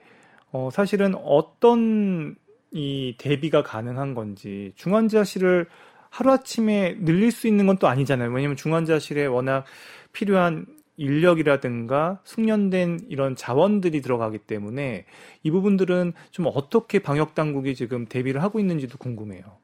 [0.51, 2.35] 어, 사실은 어떤
[2.75, 5.67] 이 대비가 가능한 건지 중환자실을
[6.11, 8.31] 하루아침에 늘릴 수 있는 건 또 아니잖아요.
[8.31, 9.65] 왜냐하면 중환자실에 워낙
[10.13, 15.05] 필요한 인력이라든가 숙련된 이런 자원들이 들어가기 때문에
[15.43, 19.59] 이 부분들은 좀 어떻게 방역 당국이 지금 대비를 하고 있는지도 궁금해요.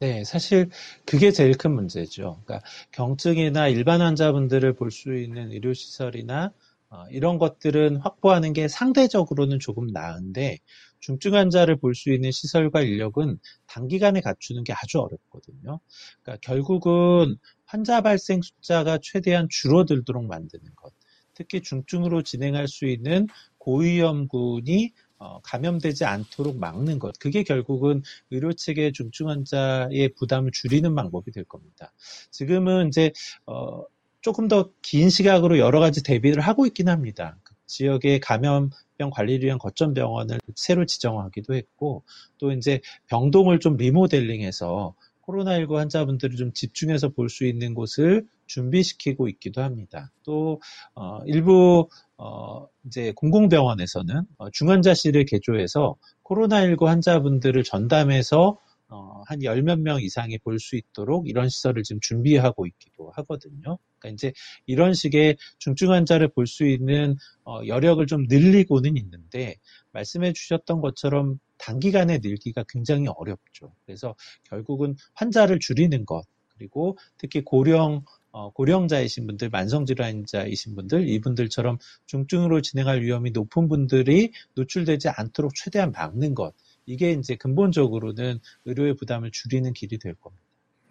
[0.00, 0.70] 네, 사실
[1.06, 2.40] 그게 제일 큰 문제죠.
[2.46, 6.52] 그러니까 경증이나 일반 환자분들을 볼 수 있는 의료 시설이나
[6.90, 10.58] 어, 이런 것들은 확보하는 게 상대적으로는 조금 나은데
[11.00, 15.80] 중증 환자를 볼 수 있는 시설과 인력은 단기간에 갖추는 게 아주 어렵거든요.
[16.22, 20.92] 그러니까 결국은 환자 발생 숫자가 최대한 줄어들도록 만드는 것.
[21.34, 23.26] 특히 중증으로 진행할 수 있는
[23.58, 27.18] 고위험군이 어, 감염되지 않도록 막는 것.
[27.18, 31.92] 그게 결국은 의료 체계 중증 환자의 부담을 줄이는 방법이 될 겁니다.
[32.30, 33.12] 지금은 이제
[33.46, 33.82] 어,
[34.20, 37.38] 조금 더 긴 시각으로 여러 가지 대비를 하고 있긴 합니다.
[37.44, 42.02] 그 지역의 감염 병 관리를 위한 거점 병원을 새로 지정하기도 했고,
[42.38, 44.94] 또 이제 병동을 좀 리모델링해서
[45.28, 50.10] 코로나19 환자분들을 좀 집중해서 볼 수 있는 곳을 준비시키고 있기도 합니다.
[50.24, 50.60] 또
[50.94, 58.58] 어, 일부 어, 이제 공공병원에서는 어, 중환자실을 개조해서 코로나19 환자분들을 전담해서
[58.90, 63.78] 어, 한 열 몇 명 이상이 볼 수 있도록 이런 시설을 지금 준비하고 있기도 하거든요.
[63.98, 64.32] 그러니까 이제
[64.66, 69.56] 이런 식의 중증 환자를 볼 수 있는 어, 여력을 좀 늘리고는 있는데
[69.92, 73.72] 말씀해 주셨던 것처럼 단기간에 늘기가 굉장히 어렵죠.
[73.84, 76.24] 그래서 결국은 환자를 줄이는 것,
[76.56, 85.08] 그리고 특히 고령 어, 고령자이신 분들, 만성질환자이신 분들, 이분들처럼 중증으로 진행할 위험이 높은 분들이 노출되지
[85.08, 86.54] 않도록 최대한 막는 것.
[86.88, 90.42] 이게 이제 근본적으로는 의료의 부담을 줄이는 길이 될 겁니다.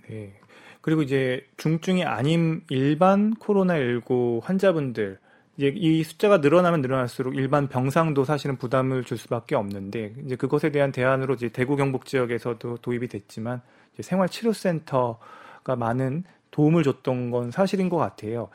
[0.08, 0.40] 네.
[0.82, 5.18] 그리고 이제 중증이 아닌 일반 코로나19 환자분들,
[5.58, 10.92] 이제 이 숫자가 늘어나면 늘어날수록 일반 병상도 사실은 부담을 줄 수밖에 없는데 이제 그것에 대한
[10.92, 13.62] 대안으로 이제 대구 경북 지역에서도 도입이 됐지만
[14.00, 18.50] 생활치료센터가 많은 도움을 줬던 건 사실인 것 같아요.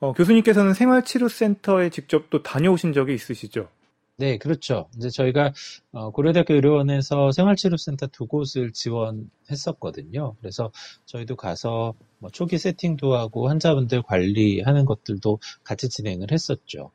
[0.00, 3.68] 어, 교수님께서는 생활치료센터에 직접 또 다녀오신 적이 있으시죠?
[4.20, 4.86] 네, 그렇죠.
[4.96, 5.54] 이제 저희가
[5.92, 10.34] 어, 고려대학교 의료원에서 생활치료센터 두 곳을 지원했었거든요.
[10.38, 10.70] 그래서
[11.06, 16.90] 저희도 가서 뭐 초기 세팅도 하고 환자분들 관리하는 것들도 같이 진행을 했었죠.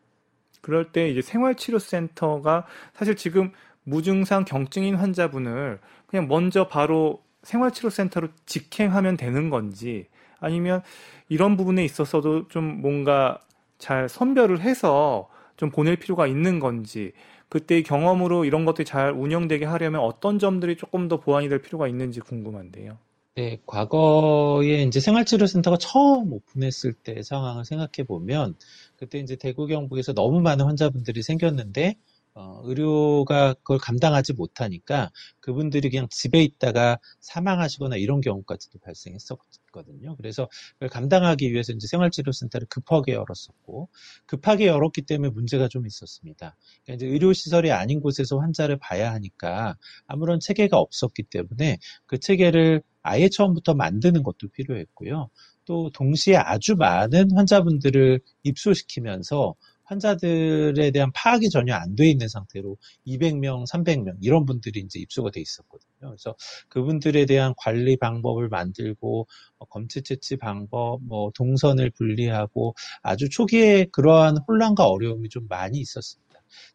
[0.61, 3.53] 그럴 때 이제 생활치료센터가 사실 지금
[3.85, 10.05] 무증상 경증인 환자분을 그냥 먼저 바로 생활치료센터로 직행하면 되는 건지
[10.39, 10.83] 아니면
[11.27, 13.39] 이런 부분에 있어서도 좀 뭔가
[13.79, 15.27] 잘 선별을 해서
[15.57, 17.13] 좀 보낼 필요가 있는 건지
[17.49, 22.19] 그때의 경험으로 이런 것들이 잘 운영되게 하려면 어떤 점들이 조금 더 보완이 될 필요가 있는지
[22.19, 22.97] 궁금한데요.
[23.35, 28.55] 네, 과거에 이제 생활치료센터가 처음 오픈했을 때 상황을 생각해 보면
[28.95, 31.95] 그때 이제 대구 경북에서 너무 많은 환자분들이 생겼는데
[32.37, 40.17] 어, 의료가 그걸 감당하지 못하니까 그분들이 그냥 집에 있다가 사망하시거나 이런 경우까지도 발생했었거든요.
[40.17, 43.87] 그래서 그걸 감당하기 위해서 이제 생활치료센터를 급하게 열었었고
[44.25, 46.57] 급하게 열었기 때문에 문제가 좀 있었습니다.
[46.83, 53.29] 그러니까 이제 의료시설이 아닌 곳에서 환자를 봐야 하니까 아무런 체계가 없었기 때문에 그 체계를 아예
[53.29, 55.29] 처음부터 만드는 것도 필요했고요.
[55.63, 63.65] 또 동시에 아주 많은 환자분들을 입소시키면서 환자들에 대한 파악이 전혀 안 돼 있는 상태로 200명,
[63.67, 65.87] 300명 이런 분들이 이제 입소가 돼 있었거든요.
[66.01, 66.35] 그래서
[66.69, 69.27] 그분들에 대한 관리 방법을 만들고
[69.59, 76.25] 뭐 검체 채취 방법, 뭐 동선을 분리하고 아주 초기에 그러한 혼란과 어려움이 좀 많이 있었습니다.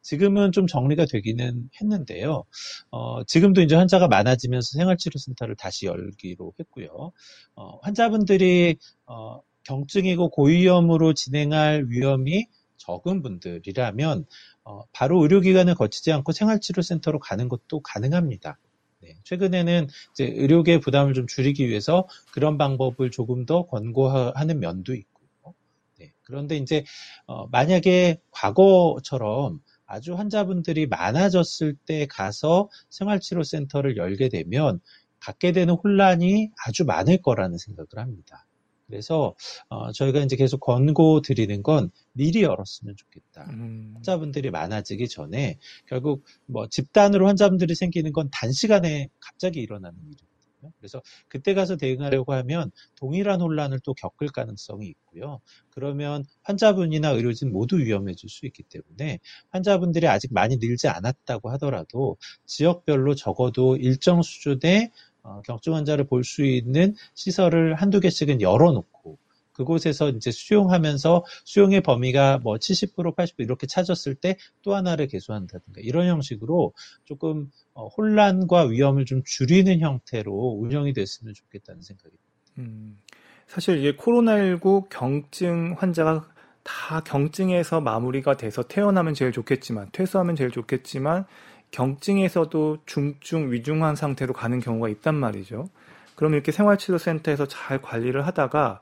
[0.02, 2.44] 지금은 좀 정리가 되기는 했는데요.
[2.90, 7.12] 어, 지금도 이제 환자가 많아지면서 생활치료센터를 다시 열기로 했고요.
[7.54, 12.46] 어, 환자분들이 어, 경증이고 고위험으로 진행할 위험이
[12.80, 14.24] 적은 분들이라면
[14.64, 18.58] 어, 바로 의료기관을 거치지 않고 생활치료센터로 가는 것도 가능합니다.
[19.02, 25.54] 네, 최근에는 이제 의료계 부담을 좀 줄이기 위해서 그런 방법을 조금 더 권고하는 면도 있고요.
[25.98, 26.84] 네, 그런데 이제
[27.26, 34.80] 어, 만약에 과거처럼 아주 환자분들이 많아졌을 때 가서 생활치료센터를 열게 되면
[35.18, 38.46] 갖게 되는 혼란이 아주 많을 거라는 생각을 합니다.
[38.90, 39.34] 그래서
[39.68, 43.48] 어, 저희가 이제 계속 권고 드리는 건 미리 열었으면 좋겠다.
[43.50, 43.92] 음.
[43.94, 50.72] 환자분들이 많아지기 전에 결국 뭐 집단으로 환자분들이 생기는 건 단시간에 갑자기 일어나는 일이거든요.
[50.78, 55.40] 그래서 그때 가서 대응하려고 하면 동일한 혼란을 또 겪을 가능성이 있고요.
[55.70, 63.14] 그러면 환자분이나 의료진 모두 위험해질 수 있기 때문에 환자분들이 아직 많이 늘지 않았다고 하더라도 지역별로
[63.14, 64.90] 적어도 일정 수준의
[65.22, 69.18] 어, 경증 환자를 볼 수 있는 시설을 한두 개씩은 열어놓고
[69.52, 76.06] 그곳에서 이제 수용하면서 수용의 범위가 뭐 70%, 80% 이렇게 찾았을 때 또 하나를 개수한다든가 이런
[76.08, 76.72] 형식으로
[77.04, 82.30] 조금 어, 혼란과 위험을 좀 줄이는 형태로 운영이 됐으면 좋겠다는 생각이 듭니다.
[82.58, 82.98] 음,
[83.46, 86.28] 사실 이제 코로나19 경증 환자가
[86.62, 91.26] 다 경증에서 마무리가 돼서 태어나면 제일 좋겠지만 퇴소하면 제일 좋겠지만
[91.70, 95.68] 경증에서도 중증, 위중한 상태로 가는 경우가 있단 말이죠.
[96.14, 98.80] 그럼 이렇게 생활치료센터에서 잘 관리를 하다가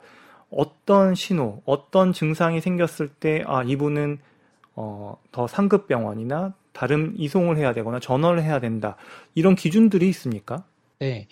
[0.51, 4.19] 어떤 신호, 어떤 증상이 생겼을 때, 아, 이분은,
[4.75, 8.97] 어, 더 상급 병원이나 다른 이송을 해야 되거나 전화를 해야 된다.
[9.35, 10.65] 이런 기준들이 있습니까?
[11.01, 11.27] 네.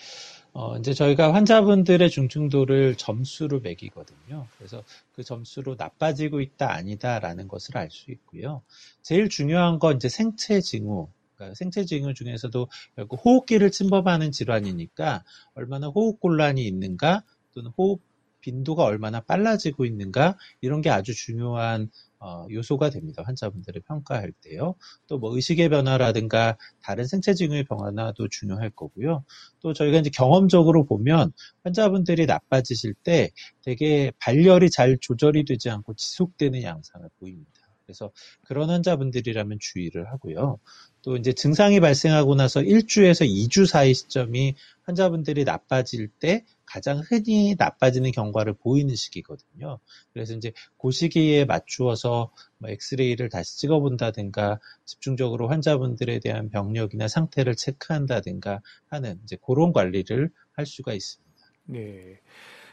[0.53, 4.47] 어, 이제 저희가 환자분들의 중증도를 점수로 매기거든요.
[4.57, 4.83] 그래서
[5.15, 8.63] 그 점수로 나빠지고 있다, 아니다라는 것을 알 수 있고요.
[9.03, 15.89] 제일 중요한 건 이제 생체 징후, 그러니까 생체 징후 중에서도 결국 호흡기를 침범하는 질환이니까 얼마나
[15.89, 17.23] 호흡 곤란이 있는가
[17.53, 18.01] 또는 호흡
[18.41, 23.23] 빈도가 얼마나 빨라지고 있는가 이런 게 아주 중요한 어, 요소가 됩니다.
[23.27, 24.75] 환자분들을 평가할 때요.
[25.09, 29.25] 또 뭐 의식의 변화라든가 다른 생체 징후의 변화도 중요할 거고요.
[29.61, 31.33] 또 저희가 이제 경험적으로 보면
[31.65, 33.31] 환자분들이 나빠지실 때
[33.63, 37.51] 되게 발열이 잘 조절이 되지 않고 지속되는 양상을 보입니다.
[37.85, 38.11] 그래서
[38.43, 40.59] 그런 환자분들이라면 주의를 하고요.
[41.07, 48.11] 또 이제 증상이 발생하고 나서 1주에서 2주 사이 시점이 환자분들이 나빠질 때 가장 흔히 나빠지는
[48.11, 49.79] 경과를 보이는 시기거든요.
[50.13, 58.61] 그래서 이제 그 시기에 맞추어서 뭐 엑스레이를 다시 찍어본다든가 집중적으로 환자분들에 대한 병력이나 상태를 체크한다든가
[58.89, 61.37] 하는 이제 그런 관리를 할 수가 있습니다.
[61.67, 62.19] 네.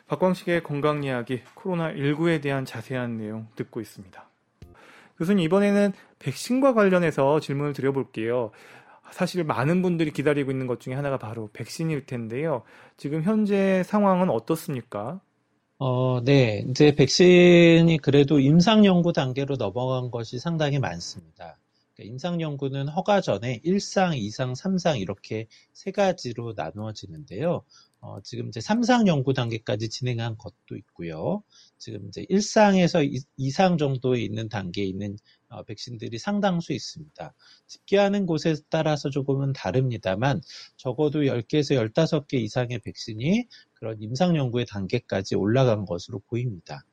[0.08, 4.33] 박광식의 건강 이야기 코로나19에 대한 자세한 내용 듣고 있습니다.
[5.24, 8.52] 교수님 이번에는 백신과 관련해서 질문을 드려볼게요.
[9.12, 12.64] 사실 많은 분들이 기다리고 있는 것 중에 하나가 바로 백신일 텐데요.
[12.98, 15.22] 지금 현재 상황은 어떻습니까?
[15.80, 16.66] 어, 네.
[16.70, 21.58] 이제 백신이 그래도 임상 연구 단계로 넘어간 것이 상당히 많습니다.
[22.04, 27.63] 그러니까 임상 연구는 허가 전에 1상, 2상, 3상 이렇게 세 가지로 나누어지는데요.
[28.02, 31.42] 어, 지금 이제 3상 연구 단계까지 진행한 것도 있고요.
[31.78, 37.34] 지금 이제 1상에서 2 상 정도에 있는 단계에 있는 어, 백신들이 상당수 있습니다.
[37.68, 40.42] 집계하는 곳에 따라서 조금은 다릅니다만
[40.76, 46.84] 적어도 10개에서 15개 이상의 백신이 그런 임상 연구의 단계까지 올라간 것으로 보입니다.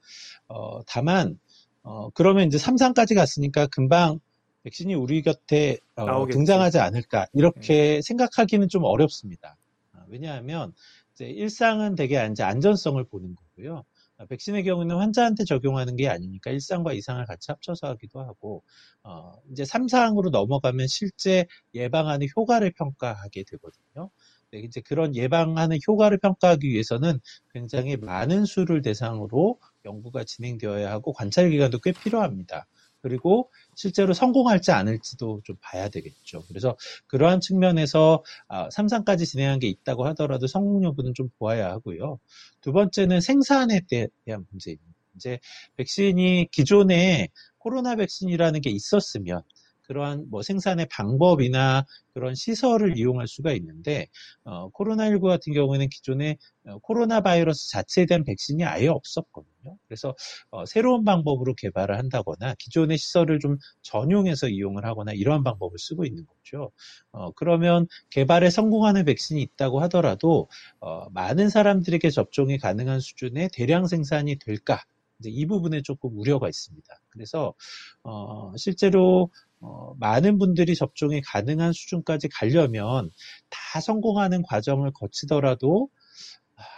[0.48, 1.38] 어, 다만
[1.82, 4.20] 어, 그러면 이제 3상까지 갔으니까 금방
[4.62, 7.60] 백신이 우리 곁에 어, 등장하지 않을까 이렇게
[7.96, 8.02] 네.
[8.02, 9.56] 생각하기는 좀 어렵습니다.
[9.92, 10.72] 아, 왜냐하면
[11.18, 13.84] 일상은 되게 이제 안전성을 보는 거고요.
[14.16, 18.62] 아, 백신의 경우는 환자한테 적용하는 게 아니니까 1상과 2상을 같이 합쳐서 하기도 하고,
[19.02, 24.10] 어, 이제 3상으로 넘어가면 실제 예방하는 효과를 평가하게 되거든요.
[24.52, 27.20] 네, 이제 그런 예방하는 효과를 평가하기 위해서는
[27.52, 32.66] 굉장히 많은 수를 대상으로 연구가 진행되어야 하고 관찰 기간도 꽤 필요합니다.
[33.02, 36.44] 그리고 실제로 성공할지 않을지도 좀 봐야 되겠죠.
[36.48, 42.18] 그래서 그러한 측면에서 3상까지 아, 진행한 게 있다고 하더라도 성공 여부는 좀 보아야 하고요.
[42.60, 44.90] 두 번째는 생산에 대한 문제입니다.
[45.16, 45.38] 이제
[45.76, 49.42] 백신이 기존에 코로나 백신이라는 게 있었으면
[49.90, 51.84] 그러한 뭐 생산의 방법이나
[52.14, 54.06] 그런 시설을 이용할 수가 있는데
[54.44, 56.36] 어, 코로나19 같은 경우에는 기존에
[56.66, 59.76] 어, 코로나 바이러스 자체에 대한 백신이 아예 없었거든요.
[59.90, 60.14] 그래서
[60.50, 66.24] 어, 새로운 방법으로 개발을 한다거나 기존의 시설을 좀 전용해서 이용을 하거나 이러한 방법을 쓰고 있는
[66.26, 66.70] 거죠.
[67.10, 70.48] 어, 그러면 개발에 성공하는 백신이 있다고 하더라도
[70.78, 74.84] 어, 많은 사람들에게 접종이 가능한 수준의 대량 생산이 될까?
[75.22, 76.86] 이 부분에 조금 우려가 있습니다.
[77.10, 77.52] 그래서
[78.04, 83.10] 어, 실제로 어, 많은 분들이 접종이 가능한 수준까지 가려면
[83.50, 85.90] 다 성공하는 과정을 거치더라도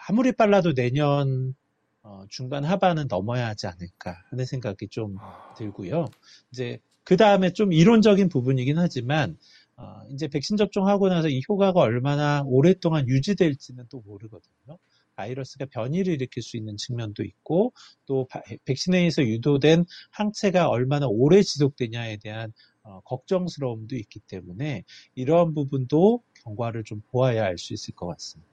[0.09, 1.55] 아무리 빨라도 내년
[2.03, 5.21] 어, 중반 하반은 넘어야 하지 않을까 하는 생각이 좀
[5.55, 6.07] 들고요.
[6.51, 9.37] 이제 그 다음에 좀 이론적인 부분이긴 하지만
[9.77, 14.79] 어, 이제 백신 접종하고 나서 이 효과가 얼마나 오랫동안 유지될지는 또 모르거든요.
[15.17, 17.73] 바이러스가 변이를 일으킬 수 있는 측면도 있고
[18.07, 18.27] 또
[18.65, 24.85] 백신에 의해서 유도된 항체가 얼마나 오래 지속되냐에 대한 어, 걱정스러움도 있기 때문에
[25.15, 28.52] 이러한 부분도 경과를 좀 보아야 알 수 있을 것 같습니다.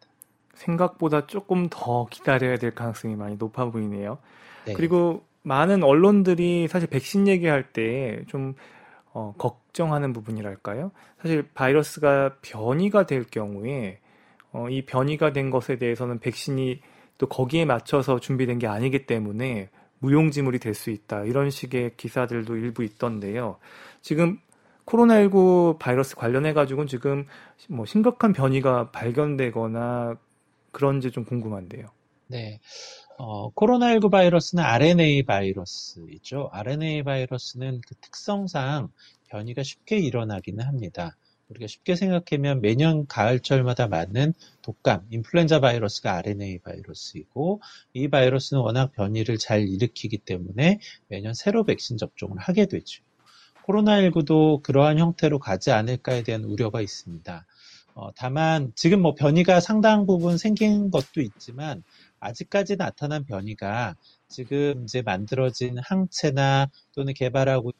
[0.59, 4.17] 생각보다 조금 더 기다려야 될 가능성이 많이 높아 보이네요.
[4.65, 4.73] 네.
[4.73, 8.55] 그리고 많은 언론들이 사실 백신 얘기할 때좀
[9.13, 10.91] 어, 걱정하는 부분이랄까요?
[11.21, 13.99] 사실 바이러스가 변이가 될 경우에
[14.51, 16.81] 어, 이 변이가 된 것에 대해서는 백신이
[17.17, 19.69] 또 거기에 맞춰서 준비된 게 아니기 때문에
[19.99, 21.23] 무용지물이 될 수 있다.
[21.23, 23.57] 이런 식의 기사들도 일부 있던데요.
[24.01, 24.39] 지금
[24.85, 27.25] 코로나19 바이러스 관련해 가지고는 지금
[27.69, 30.17] 뭐 심각한 변이가 발견되거나
[30.71, 31.87] 그런지 좀 궁금한데요.
[32.27, 32.59] 네.
[33.17, 36.49] 어, 코로나19 바이러스는 RNA 바이러스이죠.
[36.51, 38.89] RNA 바이러스는 그 특성상
[39.29, 41.17] 변이가 쉽게 일어나기는 합니다.
[41.49, 47.61] 우리가 쉽게 생각하면 매년 가을철마다 맞는 독감, 인플루엔자 바이러스가 RNA 바이러스이고
[47.93, 53.03] 이 바이러스는 워낙 변이를 잘 일으키기 때문에 매년 새로 백신 접종을 하게 되죠.
[53.65, 57.45] 코로나19도 그러한 형태로 가지 않을까에 대한 우려가 있습니다.
[58.01, 61.83] 어, 다만 지금 뭐 변이가 상당 부분 생긴 것도 있지만
[62.21, 63.95] 아직까지 나타난 변이가
[64.29, 67.73] 지금 이제 만들어진 항체나 또는 개발하고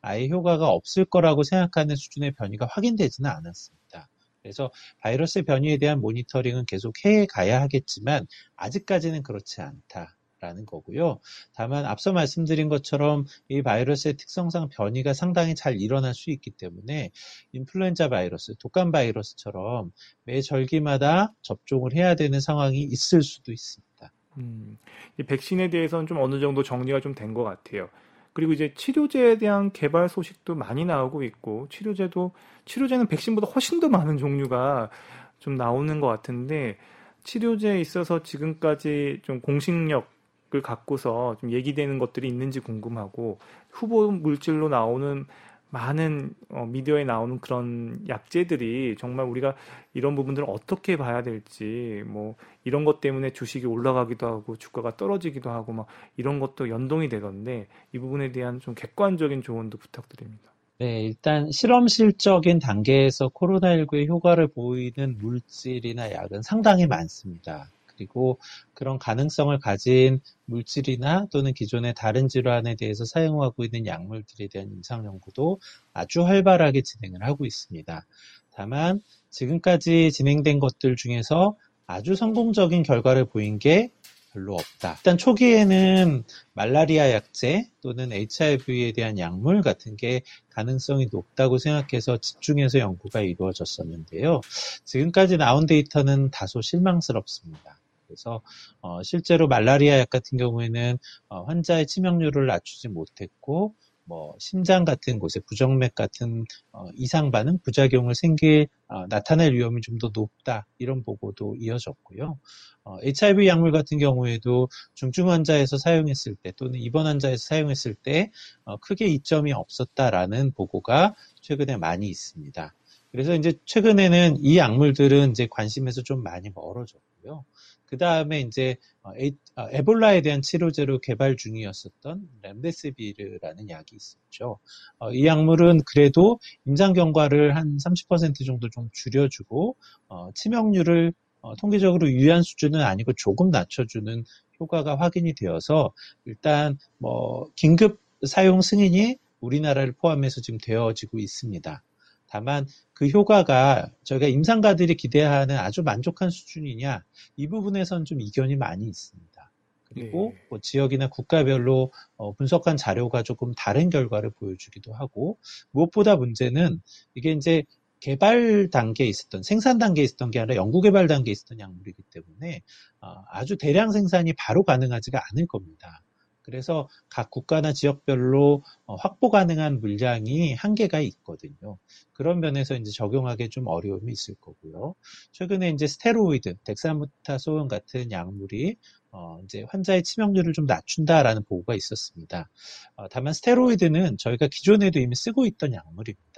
[0.00, 4.08] 아예 효과가 없을 거라고 생각하는 수준의 변이가 확인되지는 않았습니다.
[4.42, 10.15] 그래서 바이러스 변이에 대한 모니터링은 계속 해 가야 하겠지만 아직까지는 그렇지 않다.
[10.40, 11.18] 라는 거고요.
[11.54, 17.10] 다만 앞서 말씀드린 것처럼 이 바이러스의 특성상 변이가 상당히 잘 일어날 수 있기 때문에
[17.52, 19.92] 인플루엔자 바이러스, 독감 바이러스처럼
[20.24, 24.12] 매 절기마다 접종을 해야 되는 상황이 있을 수도 있습니다.
[24.38, 24.76] 음,
[25.18, 27.88] 이 백신에 대해서는 좀 어느 정도 정리가 좀 된 것 같아요.
[28.34, 32.32] 그리고 이제 치료제에 대한 개발 소식도 많이 나오고 있고 치료제도
[32.66, 34.90] 치료제는 백신보다 훨씬 더 많은 종류가
[35.38, 36.76] 좀 나오는 것 같은데
[37.24, 40.10] 치료제에 있어서 지금까지 좀 공식력
[40.56, 43.38] 을 갖고서 좀 얘기되는 것들이 있는지 궁금하고
[43.70, 45.26] 후보 물질로 나오는
[45.70, 49.54] 많은 어, 미디어에 나오는 그런 약재들이 정말 우리가
[49.94, 55.72] 이런 부분들을 어떻게 봐야 될지 뭐 이런 것 때문에 주식이 올라가기도 하고 주가가 떨어지기도 하고
[55.72, 55.86] 막
[56.16, 60.52] 이런 것도 연동이 되던데 이 부분에 대한 좀 객관적인 조언도 부탁드립니다.
[60.78, 67.70] 네, 일단 실험실적인 단계에서 코로나19의 효과를 보이는 물질이나 약은 상당히 많습니다.
[67.96, 68.38] 그리고
[68.74, 75.60] 그런 가능성을 가진 물질이나 또는 기존의 다른 질환에 대해서 사용하고 있는 약물들에 대한 임상 연구도
[75.92, 78.06] 아주 활발하게 진행을 하고 있습니다.
[78.52, 83.90] 다만 지금까지 진행된 것들 중에서 아주 성공적인 결과를 보인 게
[84.36, 84.96] 별로 없다.
[84.98, 90.20] 일단 초기에는 말라리아 약제 또는 HIV에 대한 약물 같은 게
[90.50, 94.42] 가능성이 높다고 생각해서 집중해서 연구가 이루어졌었는데요.
[94.84, 97.78] 지금까지 나온 데이터는 다소 실망스럽습니다.
[98.06, 98.42] 그래서
[98.80, 100.98] 어, 실제로 말라리아 약 같은 경우에는
[101.28, 108.14] 어, 환자의 치명률을 낮추지 못했고 뭐 심장 같은 곳에 부정맥 같은 어, 이상 반응 부작용을
[108.14, 112.38] 생길 어, 나타낼 위험이 좀 더 높다 이런 보고도 이어졌고요.
[112.84, 118.30] 어, HIV 약물 같은 경우에도 중증 환자에서 사용했을 때 또는 입원 환자에서 사용했을 때
[118.64, 122.74] 어, 크게 이점이 없었다라는 보고가 최근에 많이 있습니다.
[123.10, 127.44] 그래서 이제 최근에는 이 약물들은 이제 관심에서 좀 많이 멀어졌고요.
[127.86, 134.58] 그 다음에 이제 어, 에, 볼라에 대한 치료제로 개발 중이었었던 렘데스비르라는 약이 있었죠.
[134.98, 139.76] 어, 이 약물은 그래도 임상 경과를 한 30% 정도 좀 줄여주고
[140.08, 144.24] 어, 치명률을 어, 통계적으로 유의한 수준은 아니고 조금 낮춰주는
[144.58, 145.92] 효과가 확인이 되어서
[146.24, 151.82] 일단 뭐 긴급 사용 승인이 우리나라를 포함해서 지금 되어지고 있습니다.
[152.28, 157.04] 다만 그 효과가 저희가 임상가들이 기대하는 아주 만족한 수준이냐
[157.36, 159.52] 이 부분에선 좀 이견이 많이 있습니다.
[159.84, 160.42] 그리고 네.
[160.50, 165.38] 뭐 지역이나 국가별로 어, 분석한 자료가 조금 다른 결과를 보여주기도 하고
[165.70, 166.80] 무엇보다 문제는
[167.14, 167.64] 이게 이제
[168.00, 172.62] 개발 단계에 있었던 생산 단계에 있었던 게 아니라 연구 개발 단계에 있었던 약물이기 때문에
[173.00, 176.02] 어, 아주 대량 생산이 바로 가능하지가 않을 겁니다.
[176.46, 181.76] 그래서 각 국가나 지역별로 어, 확보 가능한 물량이 한계가 있거든요.
[182.12, 184.94] 그런 면에서 이제 적용하기에 좀 어려움이 있을 거고요.
[185.32, 188.76] 최근에 이제 스테로이드, 덱사무타소온 같은 약물이
[189.10, 192.48] 어, 이제 환자의 치명률을 좀 낮춘다라는 보고가 있었습니다.
[192.94, 196.35] 어, 다만 스테로이드는 저희가 기존에도 이미 쓰고 있던 약물입니다.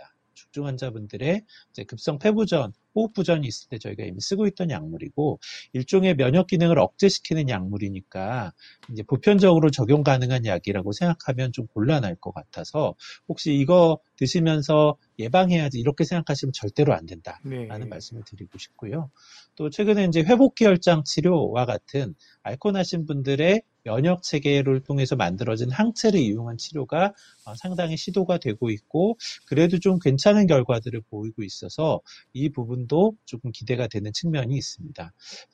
[0.53, 1.45] 중증 환자분들의
[1.87, 5.39] 급성 폐부전, 호흡부전이 있을 때 저희가 이미 쓰고 있던 약물이고
[5.73, 8.53] 일종의 면역 기능을 억제시키는 약물이니까
[8.91, 12.95] 이제 보편적으로 적용 가능한 약이라고 생각하면 좀 곤란할 것 같아서
[13.29, 17.85] 혹시 이거 드시면서 예방해야지 이렇게 생각하시면 절대로 안 된다라는 네.
[17.85, 19.11] 말씀을 드리고 싶고요.
[19.55, 26.59] 또 최근에 이제 회복기혈장 치료와 같은 앓고 나신 분들의 면역 체계를 통해서 만들어진 항체를 이용한
[26.59, 27.15] 치료가
[27.47, 29.17] 어, 상당히 시도가 되고 있고
[29.47, 32.01] 그래도 좀 괜찮은 결과들을 보이고 있어서
[32.35, 35.13] 이 부분도 조금 기대가 되는 측면이 있습니다.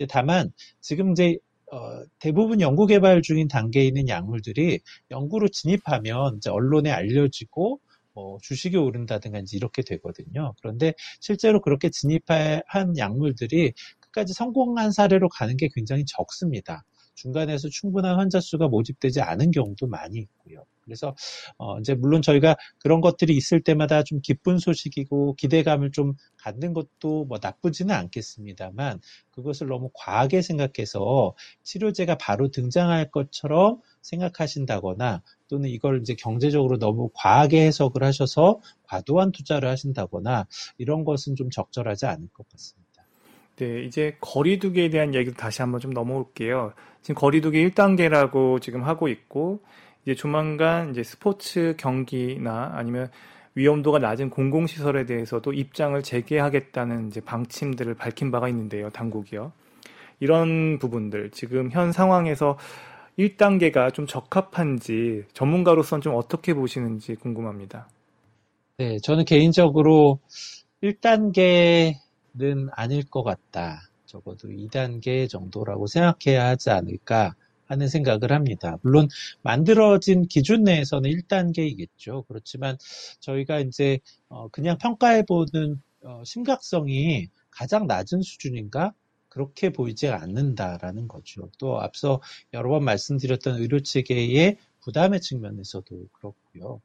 [0.09, 1.39] 다만 지금 이제
[1.72, 4.80] 어, 대부분 연구 개발 중인 단계에 있는 약물들이
[5.11, 7.80] 연구로 진입하면 언론에 알려지고
[8.14, 10.55] 뭐 주식이 오른다든가 이렇게 되거든요.
[10.61, 16.85] 그런데 실제로 그렇게 진입한 약물들이 끝까지 성공한 사례로 가는 게 굉장히 적습니다.
[17.15, 20.65] 중간에서 충분한 환자 수가 모집되지 않은 경우도 많이 있고요.
[20.85, 21.15] 그래서
[21.57, 27.25] 어 이제 물론 저희가 그런 것들이 있을 때마다 좀 기쁜 소식이고 기대감을 좀 갖는 것도
[27.25, 29.01] 뭐 나쁘지는 않겠습니다만
[29.31, 37.67] 그것을 너무 과하게 생각해서 치료제가 바로 등장할 것처럼 생각하신다거나 또는 이걸 이제 경제적으로 너무 과하게
[37.67, 40.47] 해석을 하셔서 과도한 투자를 하신다거나
[40.79, 42.84] 이런 것은 좀 적절하지 않을 것 같습니다.
[43.57, 46.73] 네, 이제 거리두기에 대한 얘기도 다시 한번 좀 넘어올게요.
[47.03, 49.61] 지금 거리두기 1단계라고 지금 하고 있고,
[50.03, 53.11] 이제 조만간 이제 스포츠 경기나 아니면
[53.55, 59.53] 위험도가 낮은 공공시설에 대해서도 입장을 재개하겠다는 이제 방침들을 밝힌 바가 있는데요, 당국이요.
[60.19, 62.59] 이런 부분들, 지금 현 상황에서
[63.19, 67.89] 1단계가 좀 적합한지 전문가로서는 좀 어떻게 보시는지 궁금합니다.
[68.79, 70.19] 네, 저는 개인적으로
[70.83, 71.95] 1단계
[72.37, 73.89] 는 아닐 것 같다.
[74.07, 77.35] 적어도 2단계 정도라고 생각해야 하지 않을까
[77.66, 78.76] 하는 생각을 합니다.
[78.82, 79.09] 물론
[79.43, 82.26] 만들어진 기준 내에서는 1단계이겠죠.
[82.26, 82.76] 그렇지만
[83.20, 88.93] 저희가 이제 어, 그냥 평가해 보는 어, 심각성이 가장 낮은 수준인가?
[89.28, 91.51] 그렇게 보이지 않는다라는 거죠.
[91.59, 92.20] 또 앞서
[92.53, 96.80] 여러 번 말씀드렸던 의료 체계의 부담의 측면에서도 그렇고요.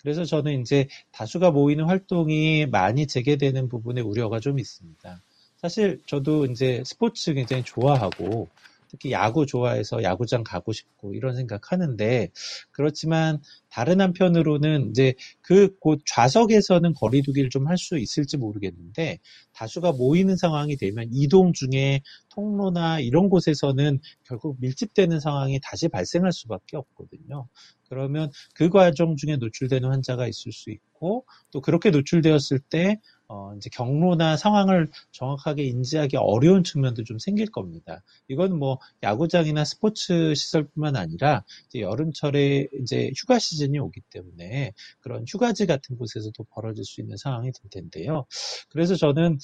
[0.00, 5.22] 그래서 저는 이제 다수가 모이는 활동이 많이 재개되는 부분에 우려가 좀 있습니다.
[5.56, 8.48] 사실 저도 이제 스포츠 굉장히 좋아하고
[8.90, 12.28] 특히 야구 좋아해서 야구장 가고 싶고 이런 생각하는데
[12.72, 13.38] 그렇지만
[13.70, 19.18] 다른 한편으로는 이제 그 곳 좌석에서는 거리두기를 좀 할 수 있을지 모르겠는데
[19.52, 26.76] 다수가 모이는 상황이 되면 이동 중에 통로나 이런 곳에서는 결국 밀집되는 상황이 다시 발생할 수밖에
[26.76, 27.46] 없거든요.
[27.88, 32.98] 그러면 그 과정 중에 노출되는 환자가 있을 수 있고 또 그렇게 노출되었을 때
[33.32, 38.02] 어, 이제 경로나 상황을 정확하게 인지하기 어려운 측면도 좀 생길 겁니다.
[38.26, 45.66] 이건 뭐 야구장이나 스포츠 시설뿐만 아니라 이제 여름철에 이제 휴가 시즌이 오기 때문에 그런 휴가지
[45.66, 48.26] 같은 곳에서도 벌어질 수 있는 상황이 될 텐데요.
[48.68, 49.38] 그래서 저는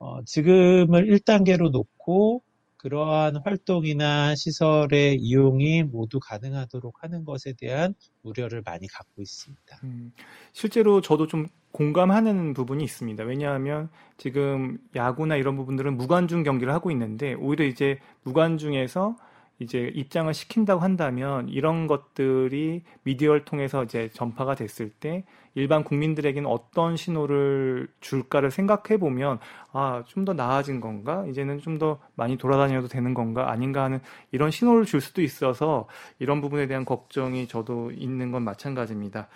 [0.00, 2.42] 어, 지금을 1단계로 놓고
[2.78, 9.80] 그러한 활동이나 시설의 이용이 모두 가능하도록 하는 것에 대한 우려를 많이 갖고 있습니다.
[9.84, 10.12] 음,
[10.52, 11.46] 실제로 저도 좀
[11.78, 13.22] 공감하는 부분이 있습니다.
[13.22, 19.14] 왜냐하면 지금 야구나 이런 부분들은 무관중 경기를 하고 있는데 오히려 이제 무관중에서
[19.60, 25.24] 이제 입장을 시킨다고 한다면 이런 것들이 미디어를 통해서 이제 전파가 됐을 때
[25.54, 29.38] 일반 국민들에게는 어떤 신호를 줄까를 생각해 보면
[29.72, 31.24] 아, 좀 더 나아진 건가?
[31.28, 33.52] 이제는 좀 더 많이 돌아다녀도 되는 건가?
[33.52, 34.00] 아닌가 하는
[34.32, 35.86] 이런 신호를 줄 수도 있어서
[36.18, 39.28] 이런 부분에 대한 걱정이 저도 있는 건 마찬가지입니다.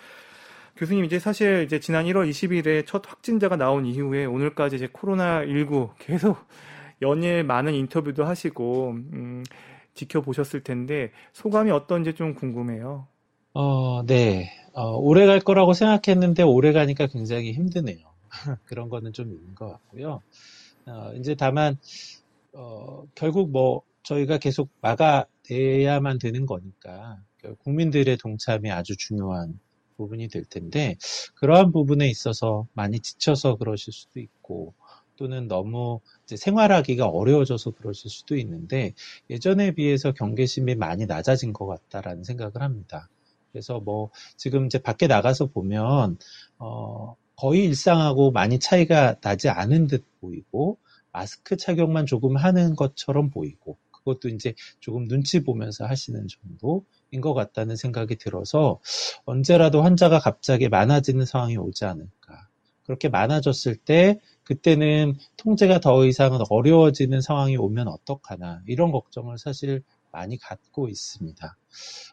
[0.75, 5.91] 교수님 이제 사실 이제 지난 1월 20일에 첫 확진자가 나온 이후에 오늘까지 이제 코로나 19
[5.99, 6.37] 계속
[7.01, 9.43] 연일 많은 인터뷰도 하시고 음,
[9.93, 13.07] 지켜보셨을 텐데 소감이 어떤지 좀 궁금해요.
[13.53, 14.51] 어, 네.
[14.73, 17.99] 어, 오래 갈 거라고 생각했는데 오래 가니까 굉장히 힘드네요.
[18.65, 20.21] 그런 거는 좀 있는 것 같고요.
[20.87, 21.77] 어, 이제 다만
[22.53, 27.19] 어, 결국 뭐 저희가 계속 막아내야만 되는 거니까
[27.59, 29.59] 국민들의 동참이 아주 중요한
[30.03, 30.97] 부분이 될 텐데
[31.35, 34.73] 그러한 부분에 있어서 많이 지쳐서 그러실 수도 있고
[35.15, 38.93] 또는 너무 생활하기가 어려워져서 그러실 수도 있는데
[39.29, 43.09] 예전에 비해서 경계심이 많이 낮아진 것 같다라는 생각을 합니다.
[43.51, 46.17] 그래서 뭐 지금 이제 밖에 나가서 보면
[46.57, 50.77] 어 거의 일상하고 많이 차이가 나지 않은 듯 보이고
[51.11, 57.75] 마스크 착용만 조금 하는 것처럼 보이고 그것도 이제 조금 눈치 보면서 하시는 정도인 것 같다는
[57.75, 58.79] 생각이 들어서
[59.25, 62.47] 언제라도 환자가 갑자기 많아지는 상황이 오지 않을까.
[62.85, 70.37] 그렇게 많아졌을 때 그때는 통제가 더 이상 어려워지는 상황이 오면 어떡하나 이런 걱정을 사실 많이
[70.37, 71.57] 갖고 있습니다.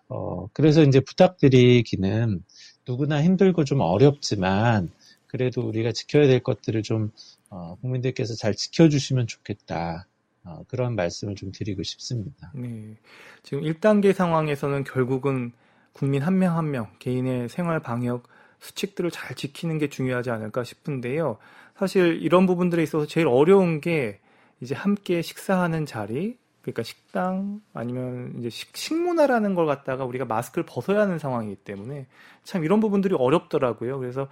[0.08, 2.42] 어, 그래서 이제 부탁드리기는
[2.86, 4.90] 누구나 힘들고 좀 어렵지만
[5.26, 7.12] 그래도 우리가 지켜야 될 것들을 좀
[7.50, 10.06] 어, 국민들께서 잘 지켜주시면 좋겠다.
[10.44, 12.50] 어, 그런 말씀을 좀 드리고 싶습니다.
[12.54, 12.96] 네.
[13.42, 15.52] 지금 1단계 상황에서는 결국은
[15.92, 18.24] 국민 한 명 한 명 개인의 생활 방역
[18.60, 21.38] 수칙들을 잘 지키는 게 중요하지 않을까 싶은데요.
[21.76, 24.20] 사실 이런 부분들에 있어서 제일 어려운 게
[24.60, 31.00] 이제 함께 식사하는 자리, 그러니까 식당 아니면 이제 식, 문화라는 걸 갖다가 우리가 마스크를 벗어야
[31.00, 32.06] 하는 상황이기 때문에
[32.44, 33.98] 참 이런 부분들이 어렵더라고요.
[33.98, 34.28] 그래서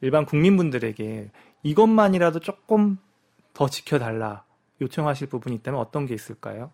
[0.00, 1.30] 일반 국민분들에게
[1.62, 2.98] 이것만이라도 조금
[3.54, 4.44] 더 지켜달라
[4.82, 6.72] 요청하실 부분이 있다면 어떤 게 있을까요?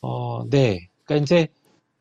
[0.00, 0.88] 어, 네.
[1.04, 1.48] 그러니까 이제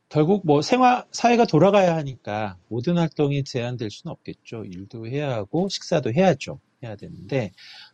[0.09, 4.65] 결국 뭐 생활 사회가 돌아가야 하니까 모든 활동이 제한될 수는 없겠죠.
[4.65, 6.59] 일도 해야 하고 식사도 해야죠.
[6.83, 7.51] 해야 되는데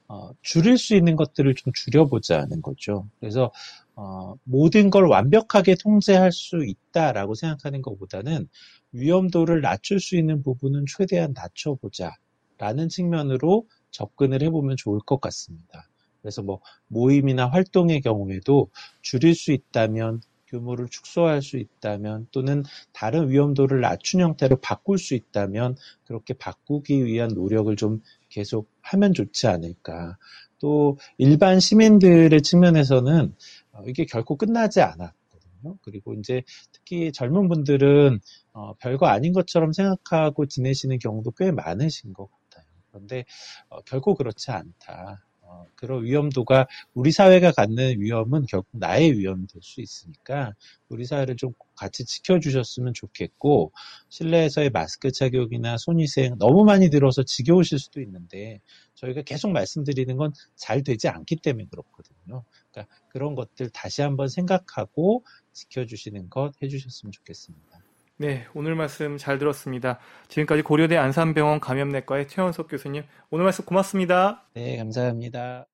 [0.08, 3.08] 어, 줄일 수 있는 것들을 좀 줄여보자는 거죠.
[3.20, 3.52] 그래서
[3.96, 8.48] 어, 모든 걸 완벽하게 통제할 수 있다라고 생각하는 것보다는
[8.92, 15.89] 위험도를 낮출 수 있는 부분은 최대한 낮춰보자라는 측면으로 접근을 해보면 좋을 것 같습니다.
[16.22, 18.70] 그래서 뭐 모임이나 활동의 경우에도
[19.02, 25.78] 줄일 수 있다면 규모를 축소할 수 있다면 또는 다른 위험도를 낮춘 형태로 바꿀 수 있다면
[26.06, 30.18] 그렇게 바꾸기 위한 노력을 좀 계속 하면 좋지 않을까.
[30.60, 33.34] 또 일반 시민들의 측면에서는
[33.72, 35.78] 어, 이게 결코 끝나지 않았거든요.
[35.82, 38.20] 그리고 이제 특히 젊은 분들은
[38.54, 42.66] 어, 별거 아닌 것처럼 생각하고 지내시는 경우도 꽤 많으신 것 같아요.
[42.92, 43.26] 그런데
[43.70, 45.29] 어, 결코 그렇지 않다.
[45.60, 50.54] 어, 그런 위험도가 우리 사회가 갖는 위험은 결국 나의 위험이 될 수 있으니까
[50.90, 53.72] 우리 사회를 좀 같이 지켜주셨으면 좋겠고
[54.10, 58.62] 실내에서의 마스크 착용이나 손위생 너무 많이 들어서 지겨우실 수도 있는데
[58.96, 62.44] 저희가 계속 말씀드리는 건 잘 되지 않기 때문에 그렇거든요.
[62.72, 67.79] 그러니까 그런 것들 다시 한번 생각하고 지켜주시는 것 해주셨으면 좋겠습니다.
[68.22, 69.98] 네, 오늘 말씀 잘 들었습니다.
[70.28, 74.46] 지금까지 고려대 안산병원 감염내과의 최원석 교수님, 오늘 말씀 고맙습니다.
[74.54, 75.66] 네, 감사합니다.